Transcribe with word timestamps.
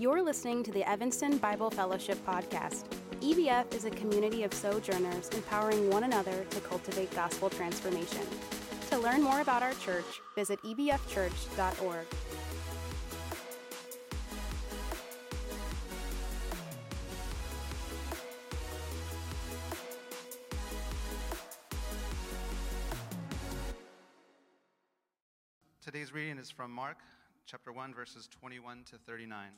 You're 0.00 0.22
listening 0.22 0.62
to 0.62 0.72
the 0.72 0.82
Evanston 0.88 1.36
Bible 1.36 1.68
Fellowship 1.68 2.16
Podcast. 2.24 2.84
EBF 3.20 3.74
is 3.74 3.84
a 3.84 3.90
community 3.90 4.44
of 4.44 4.54
sojourners 4.54 5.28
empowering 5.28 5.90
one 5.90 6.04
another 6.04 6.46
to 6.48 6.60
cultivate 6.60 7.14
gospel 7.14 7.50
transformation. 7.50 8.22
To 8.88 8.96
learn 8.96 9.20
more 9.22 9.42
about 9.42 9.62
our 9.62 9.74
church, 9.74 10.06
visit 10.34 10.58
ebfchurch.org. 10.62 12.06
Today's 25.82 26.14
reading 26.14 26.38
is 26.38 26.50
from 26.50 26.70
Mark 26.70 26.96
chapter 27.44 27.70
1, 27.70 27.92
verses 27.92 28.30
21 28.40 28.84
to 28.84 28.96
39. 28.96 29.50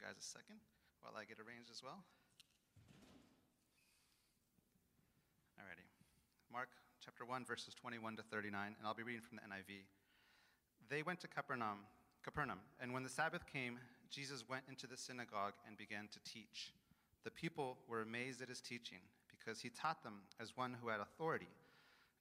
You 0.00 0.06
guys 0.06 0.16
a 0.16 0.24
second 0.24 0.56
while 1.04 1.12
I 1.12 1.28
get 1.28 1.36
arranged 1.36 1.68
as 1.70 1.82
well. 1.84 2.00
Alrighty. 5.60 5.84
Mark 6.50 6.70
chapter 7.04 7.26
1, 7.26 7.44
verses 7.44 7.74
21 7.74 8.16
to 8.16 8.22
39, 8.22 8.76
and 8.78 8.86
I'll 8.88 8.94
be 8.94 9.02
reading 9.02 9.20
from 9.20 9.36
the 9.36 9.44
NIV. 9.44 9.84
They 10.88 11.02
went 11.02 11.20
to 11.20 11.28
Capernaum, 11.28 11.84
Capernaum, 12.24 12.60
and 12.80 12.94
when 12.94 13.02
the 13.02 13.10
Sabbath 13.10 13.44
came, 13.44 13.76
Jesus 14.08 14.48
went 14.48 14.64
into 14.70 14.86
the 14.86 14.96
synagogue 14.96 15.52
and 15.68 15.76
began 15.76 16.08
to 16.12 16.20
teach. 16.24 16.72
The 17.24 17.30
people 17.30 17.76
were 17.86 18.00
amazed 18.00 18.40
at 18.40 18.48
his 18.48 18.62
teaching, 18.62 19.04
because 19.28 19.60
he 19.60 19.68
taught 19.68 20.02
them 20.02 20.24
as 20.40 20.56
one 20.56 20.76
who 20.80 20.88
had 20.88 21.00
authority 21.00 21.52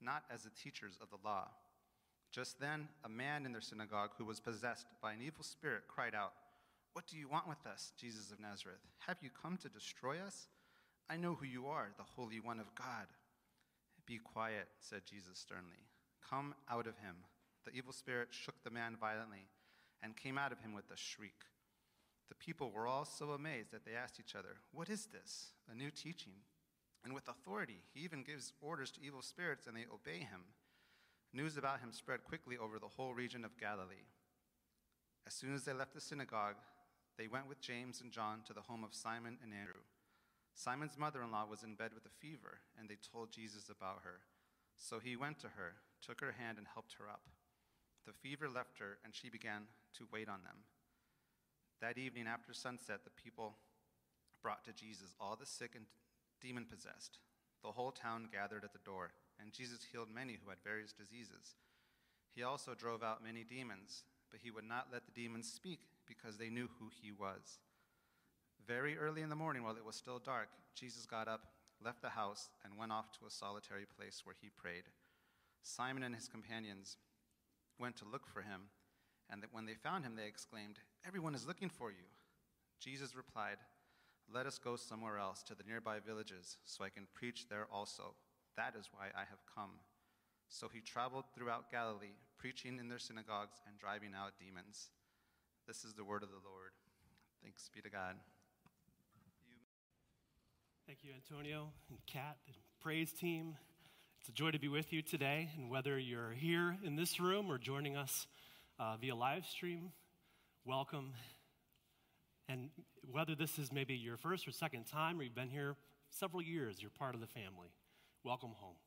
not 0.02 0.24
as 0.30 0.44
the 0.44 0.50
teachers 0.50 0.98
of 1.02 1.10
the 1.10 1.28
law. 1.28 1.48
Just 2.30 2.60
then, 2.60 2.90
a 3.06 3.10
man 3.10 3.46
in 3.46 3.54
their 3.54 3.62
synagogue 3.62 4.12
who 4.18 4.26
was 4.26 4.42
possessed 4.42 4.88
by 5.02 5.14
an 5.14 5.22
evil 5.22 5.44
spirit 5.44 5.84
cried 5.88 6.14
out, 6.14 6.34
What 6.94 7.08
do 7.08 7.18
you 7.18 7.28
want 7.28 7.48
with 7.48 7.66
us, 7.66 7.94
Jesus 7.98 8.32
of 8.32 8.40
Nazareth? 8.40 8.82
Have 9.08 9.18
you 9.22 9.30
come 9.30 9.58
to 9.58 9.70
destroy 9.70 10.18
us? 10.20 10.48
I 11.10 11.18
know 11.18 11.36
who 11.36 11.46
you 11.46 11.68
are, 11.68 11.90
the 11.98 12.04
Holy 12.04 12.40
One 12.40 12.60
of 12.60 12.74
God. 12.76 13.08
Be 14.06 14.18
quiet, 14.18 14.68
said 14.80 15.02
Jesus 15.06 15.38
sternly. 15.38 15.86
Come 16.28 16.56
out 16.70 16.88
of 16.88 16.98
him. 16.98 17.16
The 17.66 17.72
evil 17.72 17.94
spirit 17.94 18.30
shook 18.32 18.64
the 18.64 18.72
man 18.72 18.96
violently 19.00 19.48
and 20.02 20.16
came 20.18 20.38
out 20.38 20.52
of 20.52 20.60
him 20.60 20.74
with 20.74 20.90
a 20.92 20.98
shriek. 20.98 21.46
The 22.30 22.36
people 22.36 22.72
were 22.72 22.88
all 22.88 23.06
so 23.06 23.32
amazed 23.32 23.72
that 23.72 23.86
they 23.86 23.96
asked 23.96 24.20
each 24.20 24.36
other, 24.36 24.58
What 24.72 24.90
is 24.90 25.08
this? 25.08 25.54
A 25.72 25.76
new 25.76 25.92
teaching 25.92 26.34
and 27.04 27.14
with 27.14 27.28
authority. 27.28 27.82
He 27.94 28.04
even 28.04 28.24
gives 28.24 28.54
orders 28.62 28.92
to 28.92 29.04
evil 29.04 29.22
spirits, 29.22 29.68
and 29.68 29.76
they 29.76 29.86
obey 29.94 30.20
him. 30.20 30.42
News 31.34 31.58
about 31.58 31.80
him 31.80 31.92
spread 31.92 32.24
quickly 32.24 32.58
over 32.58 32.80
the 32.80 32.88
whole 32.88 33.14
region 33.14 33.46
of 33.46 33.58
Galilee. 33.58 34.08
As 35.28 35.34
soon 35.34 35.54
as 35.54 35.64
they 35.64 35.74
left 35.74 35.94
the 35.94 36.02
synagogue, 36.02 36.56
they 37.20 37.28
went 37.28 37.50
with 37.50 37.60
James 37.60 38.00
and 38.00 38.14
John 38.14 38.40
to 38.48 38.54
the 38.54 38.64
home 38.64 38.86
of 38.86 38.96
Simon 38.96 39.38
and 39.44 39.52
Andrew. 39.52 39.84
Simon's 40.56 40.98
mother 40.98 41.22
in 41.22 41.32
law 41.32 41.46
was 41.46 41.64
in 41.64 41.76
bed 41.76 41.92
with 41.94 42.06
a 42.06 42.20
fever, 42.24 42.64
and 42.80 42.88
they 42.88 42.96
told 42.96 43.30
Jesus 43.30 43.68
about 43.68 44.08
her. 44.08 44.24
So 44.78 45.00
he 45.00 45.18
went 45.20 45.38
to 45.40 45.52
her, 45.60 45.76
took 46.02 46.22
her 46.22 46.32
hand, 46.40 46.58
and 46.58 46.66
helped 46.74 46.96
her 46.98 47.10
up. 47.12 47.28
The 48.08 48.14
fever 48.14 48.48
left 48.48 48.80
her, 48.80 49.00
and 49.04 49.14
she 49.14 49.30
began 49.30 49.64
to 49.98 50.08
wait 50.14 50.30
on 50.30 50.48
them. 50.48 50.64
That 51.82 51.98
evening 51.98 52.26
after 52.26 52.54
sunset, 52.54 53.04
the 53.04 53.22
people 53.22 53.58
brought 54.42 54.64
to 54.64 54.72
Jesus 54.72 55.14
all 55.20 55.36
the 55.36 55.46
sick 55.46 55.72
and 55.76 55.86
demon 56.42 56.64
possessed. 56.72 57.20
The 57.64 57.76
whole 57.76 57.92
town 57.92 58.30
gathered 58.32 58.64
at 58.64 58.72
the 58.72 58.80
door, 58.86 59.12
and 59.42 59.52
Jesus 59.52 59.84
healed 59.92 60.08
many 60.10 60.40
who 60.42 60.50
had 60.50 60.64
various 60.64 60.94
diseases. 60.94 61.60
He 62.34 62.44
also 62.44 62.76
drove 62.76 63.04
out 63.04 63.22
many 63.22 63.44
demons, 63.44 64.04
but 64.32 64.40
he 64.42 64.52
would 64.52 64.64
not 64.64 64.88
let 64.90 65.06
the 65.06 65.12
demons 65.12 65.52
speak 65.52 65.82
because 66.10 66.38
they 66.38 66.50
knew 66.50 66.68
who 66.80 66.90
he 67.02 67.12
was. 67.12 67.60
Very 68.68 68.98
early 68.98 69.22
in 69.22 69.30
the 69.30 69.36
morning, 69.36 69.64
while 69.64 69.78
it 69.78 69.86
was 69.86 69.96
still 69.96 70.20
dark, 70.20 70.50
Jesus 70.76 71.06
got 71.06 71.28
up, 71.28 71.42
left 71.84 72.02
the 72.02 72.10
house, 72.10 72.50
and 72.66 72.78
went 72.78 72.92
off 72.92 73.12
to 73.14 73.28
a 73.28 73.32
solitary 73.32 73.86
place 73.86 74.22
where 74.26 74.36
he 74.42 74.50
prayed. 74.50 74.84
Simon 75.62 76.04
and 76.04 76.16
his 76.16 76.28
companions 76.28 76.98
went 77.80 77.96
to 77.98 78.06
look 78.12 78.28
for 78.28 78.42
him, 78.42 78.64
and 79.30 79.46
when 79.52 79.66
they 79.66 79.76
found 79.76 80.04
him, 80.04 80.16
they 80.16 80.28
exclaimed, 80.28 80.80
Everyone 81.08 81.36
is 81.36 81.48
looking 81.48 81.70
for 81.70 81.92
you. 81.92 82.10
Jesus 82.80 83.16
replied, 83.16 83.58
let 84.32 84.46
us 84.46 84.60
go 84.60 84.76
somewhere 84.76 85.18
else 85.18 85.42
to 85.44 85.56
the 85.56 85.64
nearby 85.68 85.98
villages 86.00 86.58
so 86.64 86.84
I 86.84 86.90
can 86.90 87.08
preach 87.16 87.50
there 87.50 87.68
also. 87.74 88.14
That 88.58 88.76
is 88.80 88.90
why 88.94 89.08
I 89.16 89.26
have 89.28 89.42
come. 89.56 89.82
So 90.50 90.68
he 90.72 90.82
traveled 90.82 91.26
throughout 91.34 91.72
Galilee, 91.72 92.18
preaching 92.38 92.78
in 92.80 92.90
their 92.90 93.00
synagogues 93.00 93.58
and 93.68 93.80
driving 93.80 94.12
out 94.16 94.34
demons. 94.40 94.92
This 95.70 95.84
is 95.84 95.94
the 95.94 96.04
word 96.04 96.24
of 96.24 96.30
the 96.30 96.50
Lord. 96.50 96.72
Thanks 97.44 97.70
be 97.72 97.80
to 97.82 97.92
God. 97.92 98.16
Thank 100.88 101.04
you, 101.04 101.12
Antonio 101.14 101.68
and 101.90 102.00
Kat 102.08 102.38
and 102.48 102.56
praise 102.82 103.14
team. 103.14 103.56
It's 104.20 104.30
a 104.30 104.32
joy 104.32 104.50
to 104.50 104.58
be 104.58 104.68
with 104.68 104.92
you 104.92 105.04
today. 105.04 105.52
And 105.56 105.70
whether 105.70 106.00
you're 106.00 106.32
here 106.32 106.76
in 106.84 106.96
this 106.96 107.20
room 107.20 107.52
or 107.52 107.60
joining 107.60 107.96
us 107.96 108.26
uh, 108.80 108.98
via 109.00 109.14
live 109.14 109.46
stream, 109.46 109.92
welcome 110.66 111.14
and 112.48 112.72
whether 113.12 113.36
this 113.36 113.60
is 113.60 113.72
maybe 113.72 113.94
your 113.94 114.18
first 114.18 114.48
or 114.48 114.52
second 114.52 114.86
time, 114.86 115.20
or 115.20 115.24
you've 115.24 115.36
been 115.36 115.52
here 115.52 115.76
several 116.10 116.42
years, 116.42 116.82
you're 116.82 116.90
part 116.90 117.14
of 117.14 117.22
the 117.22 117.28
family. 117.28 117.70
Welcome 118.24 118.54
home. 118.56 118.78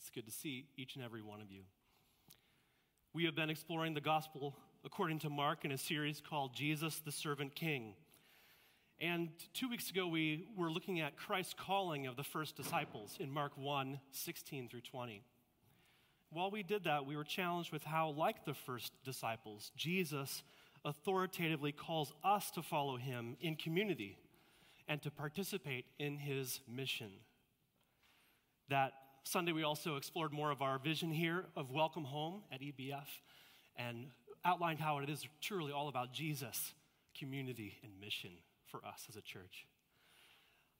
It's 0.00 0.10
good 0.10 0.26
to 0.26 0.32
see 0.32 0.66
each 0.76 0.96
and 0.96 1.04
every 1.04 1.22
one 1.22 1.40
of 1.40 1.52
you. 1.52 1.62
We 3.12 3.24
have 3.26 3.36
been 3.36 3.50
exploring 3.50 3.94
the 3.94 4.00
gospel 4.00 4.56
according 4.84 5.18
to 5.18 5.30
Mark 5.30 5.64
in 5.64 5.72
a 5.72 5.78
series 5.78 6.20
called 6.20 6.54
Jesus 6.54 6.98
the 6.98 7.10
Servant 7.10 7.54
King. 7.54 7.94
And 9.00 9.30
two 9.54 9.68
weeks 9.68 9.90
ago, 9.90 10.06
we 10.06 10.46
were 10.56 10.70
looking 10.70 11.00
at 11.00 11.16
Christ's 11.16 11.54
calling 11.58 12.06
of 12.06 12.16
the 12.16 12.22
first 12.22 12.54
disciples 12.54 13.16
in 13.18 13.30
Mark 13.30 13.52
1 13.56 13.98
16 14.12 14.68
through 14.68 14.82
20. 14.82 15.22
While 16.30 16.50
we 16.50 16.62
did 16.62 16.84
that, 16.84 17.06
we 17.06 17.16
were 17.16 17.24
challenged 17.24 17.72
with 17.72 17.82
how, 17.82 18.10
like 18.10 18.44
the 18.44 18.54
first 18.54 18.92
disciples, 19.04 19.72
Jesus 19.74 20.42
authoritatively 20.84 21.72
calls 21.72 22.12
us 22.22 22.50
to 22.50 22.62
follow 22.62 22.96
him 22.96 23.36
in 23.40 23.56
community 23.56 24.18
and 24.86 25.00
to 25.02 25.10
participate 25.10 25.86
in 25.98 26.18
his 26.18 26.60
mission. 26.68 27.10
That 28.68 28.92
Sunday, 29.22 29.52
we 29.52 29.62
also 29.62 29.96
explored 29.96 30.32
more 30.32 30.50
of 30.50 30.60
our 30.60 30.78
vision 30.78 31.10
here 31.10 31.46
of 31.56 31.70
welcome 31.70 32.04
home 32.04 32.42
at 32.52 32.60
EBF 32.60 33.06
and 33.76 34.06
outlined 34.44 34.80
how 34.80 34.98
it 34.98 35.08
is 35.08 35.26
truly 35.40 35.72
all 35.72 35.88
about 35.88 36.12
Jesus, 36.12 36.74
community, 37.18 37.78
and 37.82 37.92
mission 38.00 38.30
for 38.66 38.84
us 38.84 39.06
as 39.08 39.16
a 39.16 39.22
church. 39.22 39.66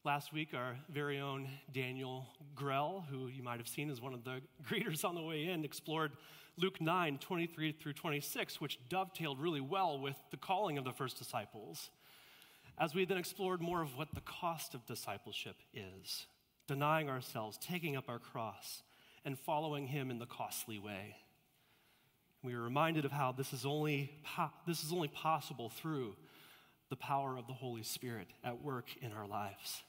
Last 0.05 0.33
week, 0.35 0.51
our 0.53 0.77
very 0.91 1.19
own 1.19 1.49
Daniel 1.73 2.27
Grell, 2.55 3.07
who 3.11 3.29
you 3.29 3.43
might 3.43 3.59
have 3.59 3.69
seen 3.69 3.89
as 3.89 4.03
one 4.03 4.13
of 4.13 4.23
the 4.25 4.41
greeters 4.69 5.05
on 5.05 5.15
the 5.15 5.23
way 5.23 5.47
in, 5.47 5.65
explored 5.65 6.13
Luke 6.57 6.81
9, 6.81 7.19
23 7.19 7.73
through 7.73 7.95
26, 7.95 8.61
which 8.61 8.79
dovetailed 8.89 9.41
really 9.41 9.63
well 9.63 9.99
with 9.99 10.17
the 10.31 10.37
calling 10.37 10.77
of 10.77 10.85
the 10.85 10.93
first 10.93 11.19
disciples. 11.19 11.91
As 12.79 12.95
we 12.95 13.05
then 13.05 13.17
explored 13.17 13.61
more 13.63 13.81
of 13.81 13.97
what 13.97 14.15
the 14.15 14.21
cost 14.21 14.75
of 14.75 14.85
discipleship 14.85 15.57
is 15.73 16.27
denying 16.67 17.11
ourselves, 17.11 17.59
taking 17.59 17.97
up 17.97 18.09
our 18.09 18.19
cross, 18.19 18.83
and 19.25 19.39
following 19.39 19.87
Him 19.87 20.11
in 20.11 20.19
the 20.19 20.27
costly 20.27 20.79
way. 20.79 21.17
We 22.45 22.55
were 22.55 22.63
reminded 22.63 23.07
of 23.07 23.11
how 23.11 23.33
this 23.33 23.55
is 23.55 23.65
only, 23.65 24.13
po- 24.23 24.51
this 24.67 24.85
is 24.85 24.93
only 24.93 25.09
possible 25.09 25.71
through 25.71 26.15
the 26.91 26.97
power 26.97 27.39
of 27.39 27.47
the 27.47 27.55
Holy 27.55 27.83
Spirit 27.83 28.29
at 28.45 28.63
work 28.63 28.85
in 29.01 29.13
our 29.13 29.27
lives. 29.27 29.83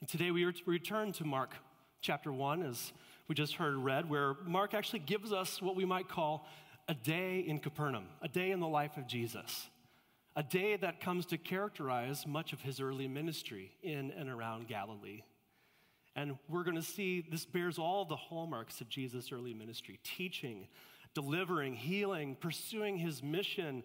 And 0.00 0.10
today 0.10 0.32
we 0.32 0.44
return 0.66 1.12
to 1.12 1.24
Mark 1.24 1.54
chapter 2.00 2.32
1, 2.32 2.64
as 2.64 2.92
we 3.28 3.36
just 3.36 3.54
heard 3.54 3.76
read, 3.76 4.10
where 4.10 4.34
Mark 4.44 4.74
actually 4.74 4.98
gives 4.98 5.32
us 5.32 5.62
what 5.62 5.76
we 5.76 5.84
might 5.84 6.08
call 6.08 6.48
a 6.88 6.94
day 6.94 7.38
in 7.38 7.60
Capernaum, 7.60 8.06
a 8.20 8.26
day 8.26 8.50
in 8.50 8.58
the 8.58 8.66
life 8.66 8.96
of 8.96 9.06
Jesus, 9.06 9.68
a 10.34 10.42
day 10.42 10.76
that 10.76 11.00
comes 11.00 11.24
to 11.26 11.38
characterize 11.38 12.26
much 12.26 12.52
of 12.52 12.60
his 12.62 12.80
early 12.80 13.06
ministry 13.06 13.70
in 13.84 14.10
and 14.10 14.28
around 14.28 14.66
Galilee. 14.66 15.22
And 16.16 16.36
we're 16.48 16.64
going 16.64 16.76
to 16.76 16.82
see 16.82 17.24
this 17.30 17.44
bears 17.44 17.78
all 17.78 18.04
the 18.04 18.16
hallmarks 18.16 18.80
of 18.80 18.88
Jesus' 18.88 19.30
early 19.30 19.54
ministry 19.54 20.00
teaching, 20.02 20.66
delivering, 21.16 21.74
healing, 21.74 22.36
pursuing 22.38 22.98
his 22.98 23.22
mission, 23.22 23.82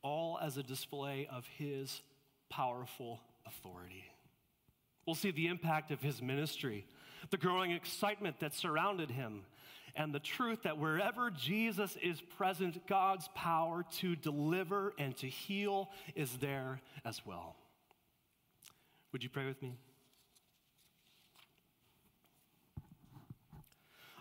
all 0.00 0.38
as 0.40 0.56
a 0.56 0.62
display 0.62 1.26
of 1.28 1.44
his 1.58 2.00
powerful 2.48 3.18
authority. 3.44 4.04
We'll 5.04 5.16
see 5.16 5.32
the 5.32 5.48
impact 5.48 5.90
of 5.90 6.00
his 6.00 6.22
ministry, 6.22 6.86
the 7.30 7.36
growing 7.36 7.72
excitement 7.72 8.38
that 8.38 8.54
surrounded 8.54 9.10
him, 9.10 9.42
and 9.96 10.14
the 10.14 10.20
truth 10.20 10.62
that 10.62 10.78
wherever 10.78 11.32
Jesus 11.32 11.98
is 12.00 12.20
present, 12.20 12.86
God's 12.86 13.28
power 13.34 13.84
to 13.98 14.14
deliver 14.14 14.94
and 14.98 15.16
to 15.16 15.26
heal 15.26 15.90
is 16.14 16.36
there 16.36 16.80
as 17.04 17.26
well. 17.26 17.56
Would 19.12 19.24
you 19.24 19.30
pray 19.30 19.46
with 19.46 19.60
me? 19.60 19.74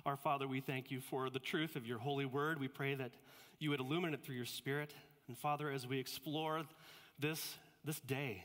Our 0.06 0.18
Father, 0.18 0.48
we 0.48 0.62
thank 0.62 0.90
you 0.90 1.00
for 1.00 1.30
the 1.30 1.40
truth 1.40 1.76
of 1.76 1.86
your 1.86 2.00
holy 2.00 2.26
word. 2.26 2.60
We 2.60 2.68
pray 2.68 2.96
that 2.96 3.12
you 3.60 3.70
would 3.70 3.80
illuminate 3.80 4.20
it 4.20 4.26
through 4.26 4.36
your 4.36 4.46
spirit 4.46 4.94
And 5.28 5.38
Father, 5.38 5.70
as 5.72 5.88
we 5.88 6.00
explore 6.00 6.64
this, 7.20 7.58
this 7.86 8.00
day 8.02 8.44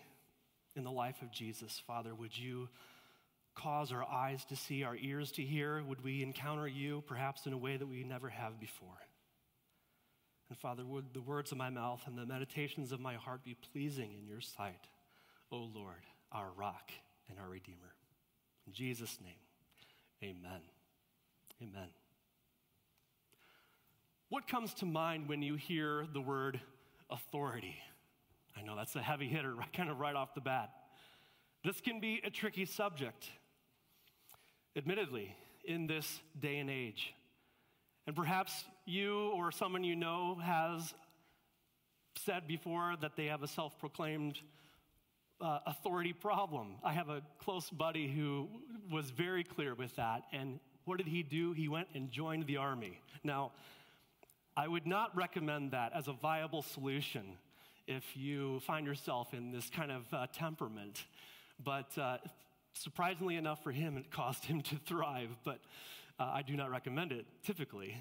in 0.76 0.85
the 0.85 0.91
life 0.91 1.23
of 1.23 1.32
Jesus, 1.32 1.82
Father, 1.85 2.14
would 2.14 2.37
you 2.37 2.69
cause 3.56 3.91
our 3.91 4.05
eyes 4.05 4.44
to 4.44 4.56
see, 4.56 4.85
our 4.85 4.94
ears 4.94 5.32
to 5.32 5.43
hear? 5.43 5.82
Would 5.82 6.05
we 6.05 6.23
encounter 6.23 6.69
you 6.69 7.03
perhaps 7.06 7.47
in 7.47 7.53
a 7.53 7.58
way 7.58 7.76
that 7.76 7.88
we 7.88 8.05
never 8.05 8.29
have 8.29 8.61
before? 8.61 9.00
And 10.49 10.58
Father, 10.58 10.85
would 10.85 11.12
the 11.12 11.23
words 11.23 11.50
of 11.50 11.58
my 11.58 11.70
mouth 11.70 12.03
and 12.06 12.17
the 12.17 12.26
meditations 12.26 12.93
of 12.93 13.00
my 13.00 13.14
heart 13.14 13.43
be 13.43 13.56
pleasing 13.73 14.12
in 14.12 14.29
your 14.29 14.41
sight, 14.41 14.87
O 15.50 15.56
Lord, 15.56 16.05
our 16.31 16.50
rock 16.56 16.93
and 17.29 17.38
our 17.41 17.49
Redeemer. 17.49 17.94
In 18.67 18.75
Jesus' 18.75 19.19
name, 19.20 19.41
amen. 20.23 20.61
Amen. 21.62 21.88
What 24.29 24.47
comes 24.47 24.75
to 24.75 24.87
mind 24.87 25.29
when 25.29 25.41
you 25.41 25.55
hear 25.55 26.06
the 26.12 26.20
word 26.20 26.61
authority? 27.08 27.76
I 28.56 28.62
know 28.62 28.76
that's 28.76 28.94
a 28.94 29.03
heavy 29.03 29.29
hitter, 29.29 29.55
kind 29.73 29.88
of 29.88 29.99
right 29.99 30.14
off 30.14 30.35
the 30.35 30.41
bat. 30.43 30.70
This 31.64 31.81
can 31.81 31.99
be 31.99 32.20
a 32.25 32.31
tricky 32.31 32.67
subject, 32.67 33.31
admittedly, 34.76 35.35
in 35.64 35.87
this 35.87 36.20
day 36.38 36.58
and 36.58 36.69
age. 36.69 37.14
And 38.06 38.14
perhaps 38.14 38.64
you 38.85 39.31
or 39.31 39.50
someone 39.50 39.82
you 39.82 39.97
know 39.97 40.38
has 40.43 40.93
said 42.17 42.47
before 42.47 42.97
that 43.00 43.17
they 43.17 43.26
have 43.26 43.43
a 43.43 43.49
self 43.49 43.79
proclaimed 43.79 44.41
uh, 45.41 45.61
authority 45.67 46.12
problem. 46.12 46.76
I 46.85 46.93
have 46.93 47.08
a 47.08 47.23
close 47.38 47.70
buddy 47.70 48.08
who 48.08 48.49
was 48.93 49.11
very 49.11 49.43
clear 49.43 49.75
with 49.75 49.97
that. 49.97 50.23
And 50.32 50.61
what 50.86 50.98
did 50.98 51.08
he 51.08 51.22
do? 51.22 51.52
He 51.52 51.68
went 51.68 51.88
and 51.94 52.10
joined 52.10 52.46
the 52.46 52.56
army. 52.56 53.00
Now, 53.22 53.52
I 54.56 54.68
would 54.68 54.86
not 54.86 55.14
recommend 55.14 55.72
that 55.72 55.92
as 55.94 56.08
a 56.08 56.12
viable 56.12 56.62
solution 56.62 57.24
if 57.86 58.16
you 58.16 58.60
find 58.60 58.86
yourself 58.86 59.34
in 59.34 59.50
this 59.50 59.68
kind 59.68 59.90
of 59.90 60.02
uh, 60.12 60.26
temperament. 60.32 61.04
But 61.62 61.96
uh, 61.98 62.18
surprisingly 62.72 63.36
enough 63.36 63.62
for 63.62 63.72
him, 63.72 63.96
it 63.96 64.10
caused 64.10 64.44
him 64.44 64.62
to 64.62 64.76
thrive. 64.86 65.30
But 65.44 65.58
uh, 66.18 66.30
I 66.32 66.42
do 66.42 66.56
not 66.56 66.70
recommend 66.70 67.12
it 67.12 67.26
typically. 67.42 67.96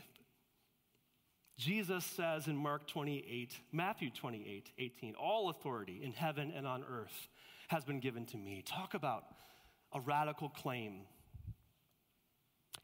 Jesus 1.57 2.03
says 2.03 2.47
in 2.47 2.55
Mark 2.55 2.87
28, 2.87 3.57
Matthew 3.71 4.09
28, 4.11 4.71
18, 4.77 5.15
all 5.15 5.49
authority 5.49 6.01
in 6.03 6.11
heaven 6.11 6.53
and 6.55 6.67
on 6.67 6.83
earth 6.83 7.29
has 7.69 7.83
been 7.83 7.99
given 7.99 8.25
to 8.27 8.37
me. 8.37 8.63
Talk 8.65 8.93
about 8.93 9.23
a 9.93 10.01
radical 10.01 10.49
claim. 10.49 11.01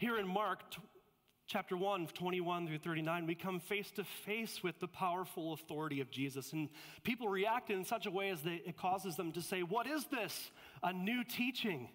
Here 0.01 0.17
in 0.17 0.27
Mark 0.27 0.61
chapter 1.45 1.77
1, 1.77 2.07
21 2.07 2.65
through 2.65 2.79
39, 2.79 3.27
we 3.27 3.35
come 3.35 3.59
face 3.59 3.91
to 3.91 4.03
face 4.03 4.63
with 4.63 4.79
the 4.79 4.87
powerful 4.87 5.53
authority 5.53 6.01
of 6.01 6.09
Jesus. 6.09 6.53
And 6.53 6.69
people 7.03 7.29
react 7.29 7.69
in 7.69 7.85
such 7.85 8.07
a 8.07 8.09
way 8.09 8.31
as 8.31 8.41
they, 8.41 8.63
it 8.65 8.75
causes 8.75 9.15
them 9.15 9.31
to 9.33 9.43
say, 9.43 9.61
What 9.61 9.85
is 9.85 10.05
this? 10.05 10.49
A 10.81 10.91
new 10.91 11.23
teaching 11.23 11.87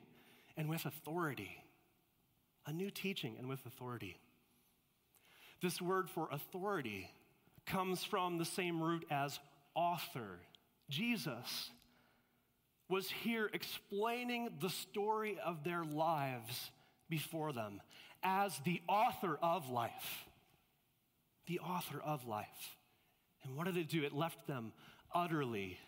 and 0.57 0.69
with 0.69 0.87
authority. 0.87 1.51
A 2.65 2.73
new 2.73 2.93
teaching 2.93 3.35
and 3.41 3.49
with 3.49 3.67
authority. 3.67 4.21
This 5.61 5.83
word 5.83 6.09
for 6.09 6.29
authority 6.31 7.11
comes 7.67 8.05
from 8.05 8.39
the 8.39 8.45
same 8.45 8.81
root 8.81 9.05
as 9.11 9.41
author. 9.75 10.39
Jesus 10.89 11.71
was 12.89 13.11
here 13.11 13.51
explaining 13.53 14.51
the 14.61 14.71
story 14.71 15.39
of 15.45 15.65
their 15.65 15.85
lives 15.85 16.71
before 17.09 17.53
them 17.53 17.81
as 18.23 18.59
the 18.65 18.81
author 18.89 19.39
of 19.43 19.69
life. 19.69 20.25
The 21.47 21.61
author 21.61 22.01
of 22.05 22.27
life. 22.27 22.77
And 23.45 23.57
what 23.57 23.67
did 23.67 23.77
it 23.77 23.89
do? 23.89 24.03
It 24.03 24.13
left 24.13 24.47
them 24.47 24.73
utterly 25.15 25.79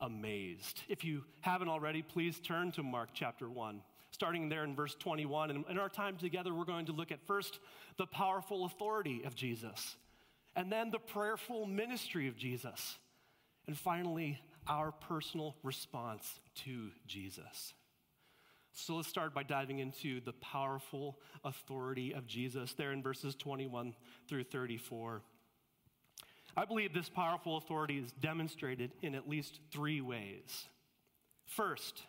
amazed. 0.00 0.82
If 0.88 1.04
you 1.04 1.24
haven't 1.40 1.68
already, 1.68 2.02
please 2.02 2.38
turn 2.40 2.72
to 2.72 2.82
Mark 2.82 3.10
chapter 3.14 3.48
1 3.48 3.80
starting 4.16 4.48
there 4.48 4.64
in 4.64 4.74
verse 4.74 4.94
21. 4.94 5.50
And 5.50 5.64
in 5.68 5.78
our 5.78 5.90
time 5.90 6.16
together, 6.16 6.54
we're 6.54 6.64
going 6.64 6.86
to 6.86 6.92
look 6.92 7.12
at 7.12 7.26
first 7.26 7.58
the 7.98 8.06
powerful 8.06 8.64
authority 8.64 9.22
of 9.26 9.34
Jesus, 9.34 9.96
and 10.54 10.72
then 10.72 10.90
the 10.90 10.98
prayerful 10.98 11.66
ministry 11.66 12.26
of 12.26 12.36
Jesus, 12.36 12.96
and 13.66 13.76
finally, 13.76 14.40
our 14.66 14.90
personal 14.90 15.54
response 15.62 16.40
to 16.64 16.90
Jesus. 17.06 17.74
So 18.78 18.96
let's 18.96 19.08
start 19.08 19.32
by 19.32 19.42
diving 19.42 19.78
into 19.78 20.20
the 20.20 20.34
powerful 20.34 21.18
authority 21.42 22.12
of 22.12 22.26
Jesus 22.26 22.74
there 22.74 22.92
in 22.92 23.02
verses 23.02 23.34
21 23.34 23.94
through 24.28 24.44
34. 24.44 25.22
I 26.58 26.66
believe 26.66 26.92
this 26.92 27.08
powerful 27.08 27.56
authority 27.56 27.96
is 27.96 28.12
demonstrated 28.12 28.92
in 29.00 29.14
at 29.14 29.26
least 29.26 29.60
three 29.72 30.02
ways. 30.02 30.66
First, 31.46 32.02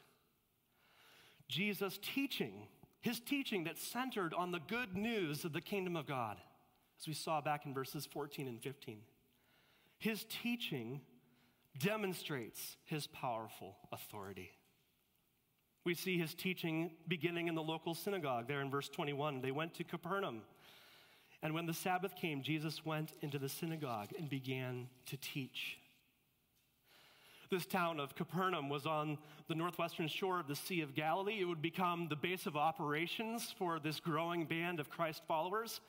Jesus' 1.47 1.97
teaching, 2.01 2.67
his 2.99 3.21
teaching 3.21 3.63
that 3.63 3.77
centered 3.77 4.33
on 4.33 4.51
the 4.51 4.59
good 4.59 4.93
news 4.93 5.45
of 5.45 5.53
the 5.53 5.61
kingdom 5.61 5.95
of 5.95 6.05
God, 6.05 6.35
as 6.99 7.07
we 7.07 7.13
saw 7.13 7.39
back 7.39 7.65
in 7.65 7.73
verses 7.73 8.05
14 8.05 8.45
and 8.45 8.61
15. 8.61 8.99
His 9.99 10.25
teaching 10.25 10.99
demonstrates 11.79 12.75
his 12.83 13.07
powerful 13.07 13.77
authority. 13.93 14.51
We 15.87 15.95
see 15.95 16.17
his 16.17 16.33
teaching 16.33 16.91
beginning 17.07 17.47
in 17.47 17.55
the 17.55 17.63
local 17.63 17.95
synagogue 17.95 18.49
there 18.49 18.59
in 18.59 18.69
verse 18.69 18.89
21. 18.89 19.39
They 19.39 19.51
went 19.51 19.73
to 19.75 19.85
Capernaum. 19.85 20.41
And 21.41 21.53
when 21.53 21.65
the 21.65 21.73
Sabbath 21.73 22.13
came, 22.13 22.41
Jesus 22.43 22.85
went 22.85 23.13
into 23.21 23.39
the 23.39 23.47
synagogue 23.47 24.09
and 24.19 24.29
began 24.29 24.89
to 25.05 25.15
teach. 25.15 25.77
This 27.49 27.65
town 27.65 28.01
of 28.01 28.15
Capernaum 28.15 28.67
was 28.67 28.85
on 28.85 29.17
the 29.47 29.55
northwestern 29.55 30.09
shore 30.09 30.41
of 30.41 30.49
the 30.49 30.57
Sea 30.57 30.81
of 30.81 30.93
Galilee. 30.93 31.39
It 31.39 31.45
would 31.45 31.61
become 31.61 32.09
the 32.09 32.17
base 32.17 32.47
of 32.47 32.57
operations 32.57 33.55
for 33.57 33.79
this 33.79 34.01
growing 34.01 34.43
band 34.43 34.81
of 34.81 34.89
Christ 34.89 35.21
followers. 35.25 35.79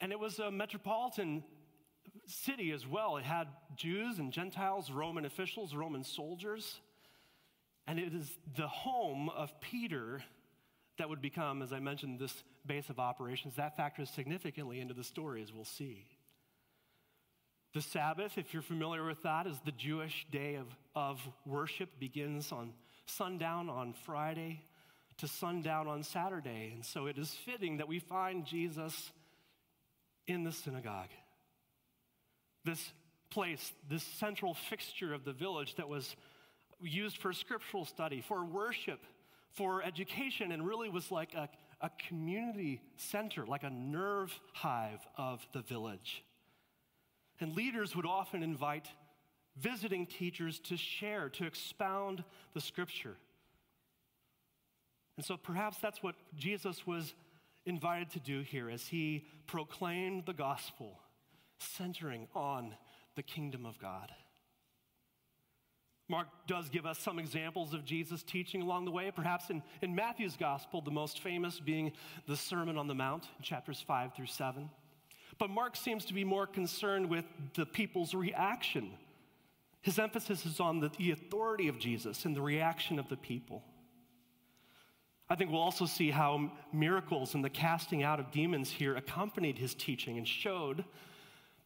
And 0.00 0.12
it 0.12 0.20
was 0.20 0.38
a 0.38 0.52
metropolitan 0.52 1.42
city 2.28 2.70
as 2.70 2.86
well. 2.86 3.16
It 3.16 3.24
had 3.24 3.48
Jews 3.74 4.20
and 4.20 4.32
Gentiles, 4.32 4.92
Roman 4.92 5.24
officials, 5.24 5.74
Roman 5.74 6.04
soldiers. 6.04 6.78
And 7.86 7.98
it 7.98 8.12
is 8.12 8.30
the 8.56 8.66
home 8.66 9.28
of 9.28 9.60
Peter 9.60 10.22
that 10.98 11.08
would 11.08 11.20
become, 11.22 11.62
as 11.62 11.72
I 11.72 11.78
mentioned, 11.78 12.18
this 12.18 12.34
base 12.64 12.88
of 12.90 12.98
operations. 12.98 13.54
That 13.56 13.76
factors 13.76 14.10
significantly 14.10 14.80
into 14.80 14.94
the 14.94 15.04
story, 15.04 15.42
as 15.42 15.52
we'll 15.52 15.64
see. 15.64 16.06
The 17.74 17.82
Sabbath, 17.82 18.38
if 18.38 18.54
you're 18.54 18.62
familiar 18.62 19.04
with 19.04 19.22
that, 19.22 19.46
is 19.46 19.58
the 19.64 19.72
Jewish 19.72 20.26
day 20.30 20.54
of, 20.54 20.66
of 20.94 21.20
worship, 21.44 21.90
begins 22.00 22.50
on 22.50 22.72
sundown 23.06 23.68
on 23.68 23.92
Friday 24.04 24.62
to 25.18 25.28
sundown 25.28 25.86
on 25.86 26.02
Saturday. 26.02 26.72
And 26.74 26.84
so 26.84 27.06
it 27.06 27.18
is 27.18 27.30
fitting 27.30 27.76
that 27.78 27.88
we 27.88 27.98
find 27.98 28.44
Jesus 28.46 29.10
in 30.26 30.44
the 30.44 30.52
synagogue. 30.52 31.10
This 32.64 32.92
place, 33.30 33.72
this 33.88 34.02
central 34.02 34.54
fixture 34.54 35.14
of 35.14 35.24
the 35.24 35.32
village 35.32 35.74
that 35.76 35.88
was 35.88 36.16
used 36.80 37.18
for 37.18 37.32
scriptural 37.32 37.84
study, 37.84 38.20
for 38.20 38.44
worship, 38.44 39.00
for 39.52 39.82
education, 39.82 40.52
and 40.52 40.66
really 40.66 40.88
was 40.88 41.10
like 41.10 41.34
a, 41.34 41.48
a 41.80 41.90
community 42.08 42.80
center, 42.96 43.46
like 43.46 43.62
a 43.62 43.70
nerve 43.70 44.38
hive 44.52 45.00
of 45.16 45.46
the 45.52 45.62
village. 45.62 46.22
And 47.40 47.54
leaders 47.54 47.94
would 47.94 48.06
often 48.06 48.42
invite 48.42 48.88
visiting 49.56 50.06
teachers 50.06 50.58
to 50.60 50.76
share, 50.76 51.28
to 51.30 51.46
expound 51.46 52.24
the 52.54 52.60
scripture. 52.60 53.16
And 55.16 55.24
so 55.24 55.36
perhaps 55.36 55.78
that's 55.78 56.02
what 56.02 56.14
Jesus 56.34 56.86
was 56.86 57.14
invited 57.64 58.10
to 58.10 58.20
do 58.20 58.42
here 58.42 58.68
as 58.70 58.86
he 58.86 59.26
proclaimed 59.46 60.26
the 60.26 60.34
gospel, 60.34 61.00
centering 61.58 62.28
on 62.34 62.74
the 63.14 63.22
kingdom 63.22 63.64
of 63.64 63.78
God. 63.78 64.12
Mark 66.08 66.28
does 66.46 66.68
give 66.68 66.86
us 66.86 66.98
some 66.98 67.18
examples 67.18 67.74
of 67.74 67.84
Jesus' 67.84 68.22
teaching 68.22 68.62
along 68.62 68.84
the 68.84 68.92
way, 68.92 69.10
perhaps 69.10 69.50
in, 69.50 69.62
in 69.82 69.94
Matthew's 69.94 70.36
gospel, 70.36 70.80
the 70.80 70.90
most 70.90 71.20
famous 71.20 71.58
being 71.58 71.92
the 72.28 72.36
Sermon 72.36 72.78
on 72.78 72.86
the 72.86 72.94
Mount, 72.94 73.26
chapters 73.42 73.82
5 73.86 74.14
through 74.14 74.26
7. 74.26 74.70
But 75.38 75.50
Mark 75.50 75.74
seems 75.74 76.04
to 76.06 76.14
be 76.14 76.22
more 76.22 76.46
concerned 76.46 77.10
with 77.10 77.24
the 77.54 77.66
people's 77.66 78.14
reaction. 78.14 78.92
His 79.82 79.98
emphasis 79.98 80.46
is 80.46 80.60
on 80.60 80.80
the, 80.80 80.90
the 80.96 81.10
authority 81.10 81.68
of 81.68 81.78
Jesus 81.78 82.24
and 82.24 82.36
the 82.36 82.40
reaction 82.40 82.98
of 82.98 83.08
the 83.08 83.16
people. 83.16 83.64
I 85.28 85.34
think 85.34 85.50
we'll 85.50 85.60
also 85.60 85.86
see 85.86 86.10
how 86.10 86.52
miracles 86.72 87.34
and 87.34 87.44
the 87.44 87.50
casting 87.50 88.04
out 88.04 88.20
of 88.20 88.30
demons 88.30 88.70
here 88.70 88.94
accompanied 88.94 89.58
his 89.58 89.74
teaching 89.74 90.18
and 90.18 90.26
showed 90.26 90.84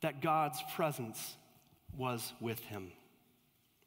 that 0.00 0.22
God's 0.22 0.62
presence 0.74 1.36
was 1.94 2.32
with 2.40 2.60
him. 2.60 2.90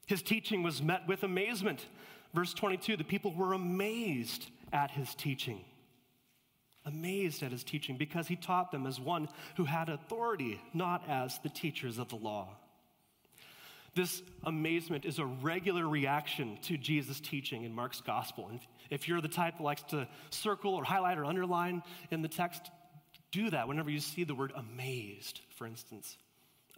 His 0.05 0.21
teaching 0.21 0.63
was 0.63 0.81
met 0.81 1.07
with 1.07 1.23
amazement. 1.23 1.85
Verse 2.33 2.53
22 2.53 2.97
the 2.97 3.03
people 3.03 3.33
were 3.33 3.53
amazed 3.53 4.47
at 4.71 4.91
his 4.91 5.13
teaching 5.15 5.63
amazed 6.85 7.43
at 7.43 7.51
his 7.51 7.63
teaching 7.63 7.97
because 7.97 8.27
he 8.27 8.35
taught 8.35 8.71
them 8.71 8.85
as 8.85 8.99
one 8.99 9.29
who 9.55 9.65
had 9.65 9.89
authority, 9.89 10.59
not 10.73 11.03
as 11.07 11.39
the 11.39 11.49
teachers 11.49 11.97
of 11.97 12.09
the 12.09 12.15
law. 12.15 12.47
This 13.95 14.23
amazement 14.43 15.05
is 15.05 15.19
a 15.19 15.25
regular 15.25 15.87
reaction 15.87 16.57
to 16.63 16.77
Jesus' 16.77 17.19
teaching 17.19 17.63
in 17.63 17.73
Mark's 17.73 18.01
gospel. 18.01 18.47
And 18.49 18.59
if 18.89 19.07
you're 19.07 19.21
the 19.21 19.27
type 19.27 19.57
that 19.57 19.63
likes 19.63 19.83
to 19.83 20.07
circle 20.31 20.73
or 20.73 20.83
highlight 20.83 21.17
or 21.17 21.25
underline 21.25 21.83
in 22.09 22.23
the 22.23 22.27
text, 22.27 22.71
do 23.31 23.51
that 23.51 23.67
whenever 23.67 23.91
you 23.91 23.99
see 23.99 24.23
the 24.23 24.33
word 24.33 24.51
amazed, 24.55 25.41
for 25.51 25.67
instance. 25.67 26.17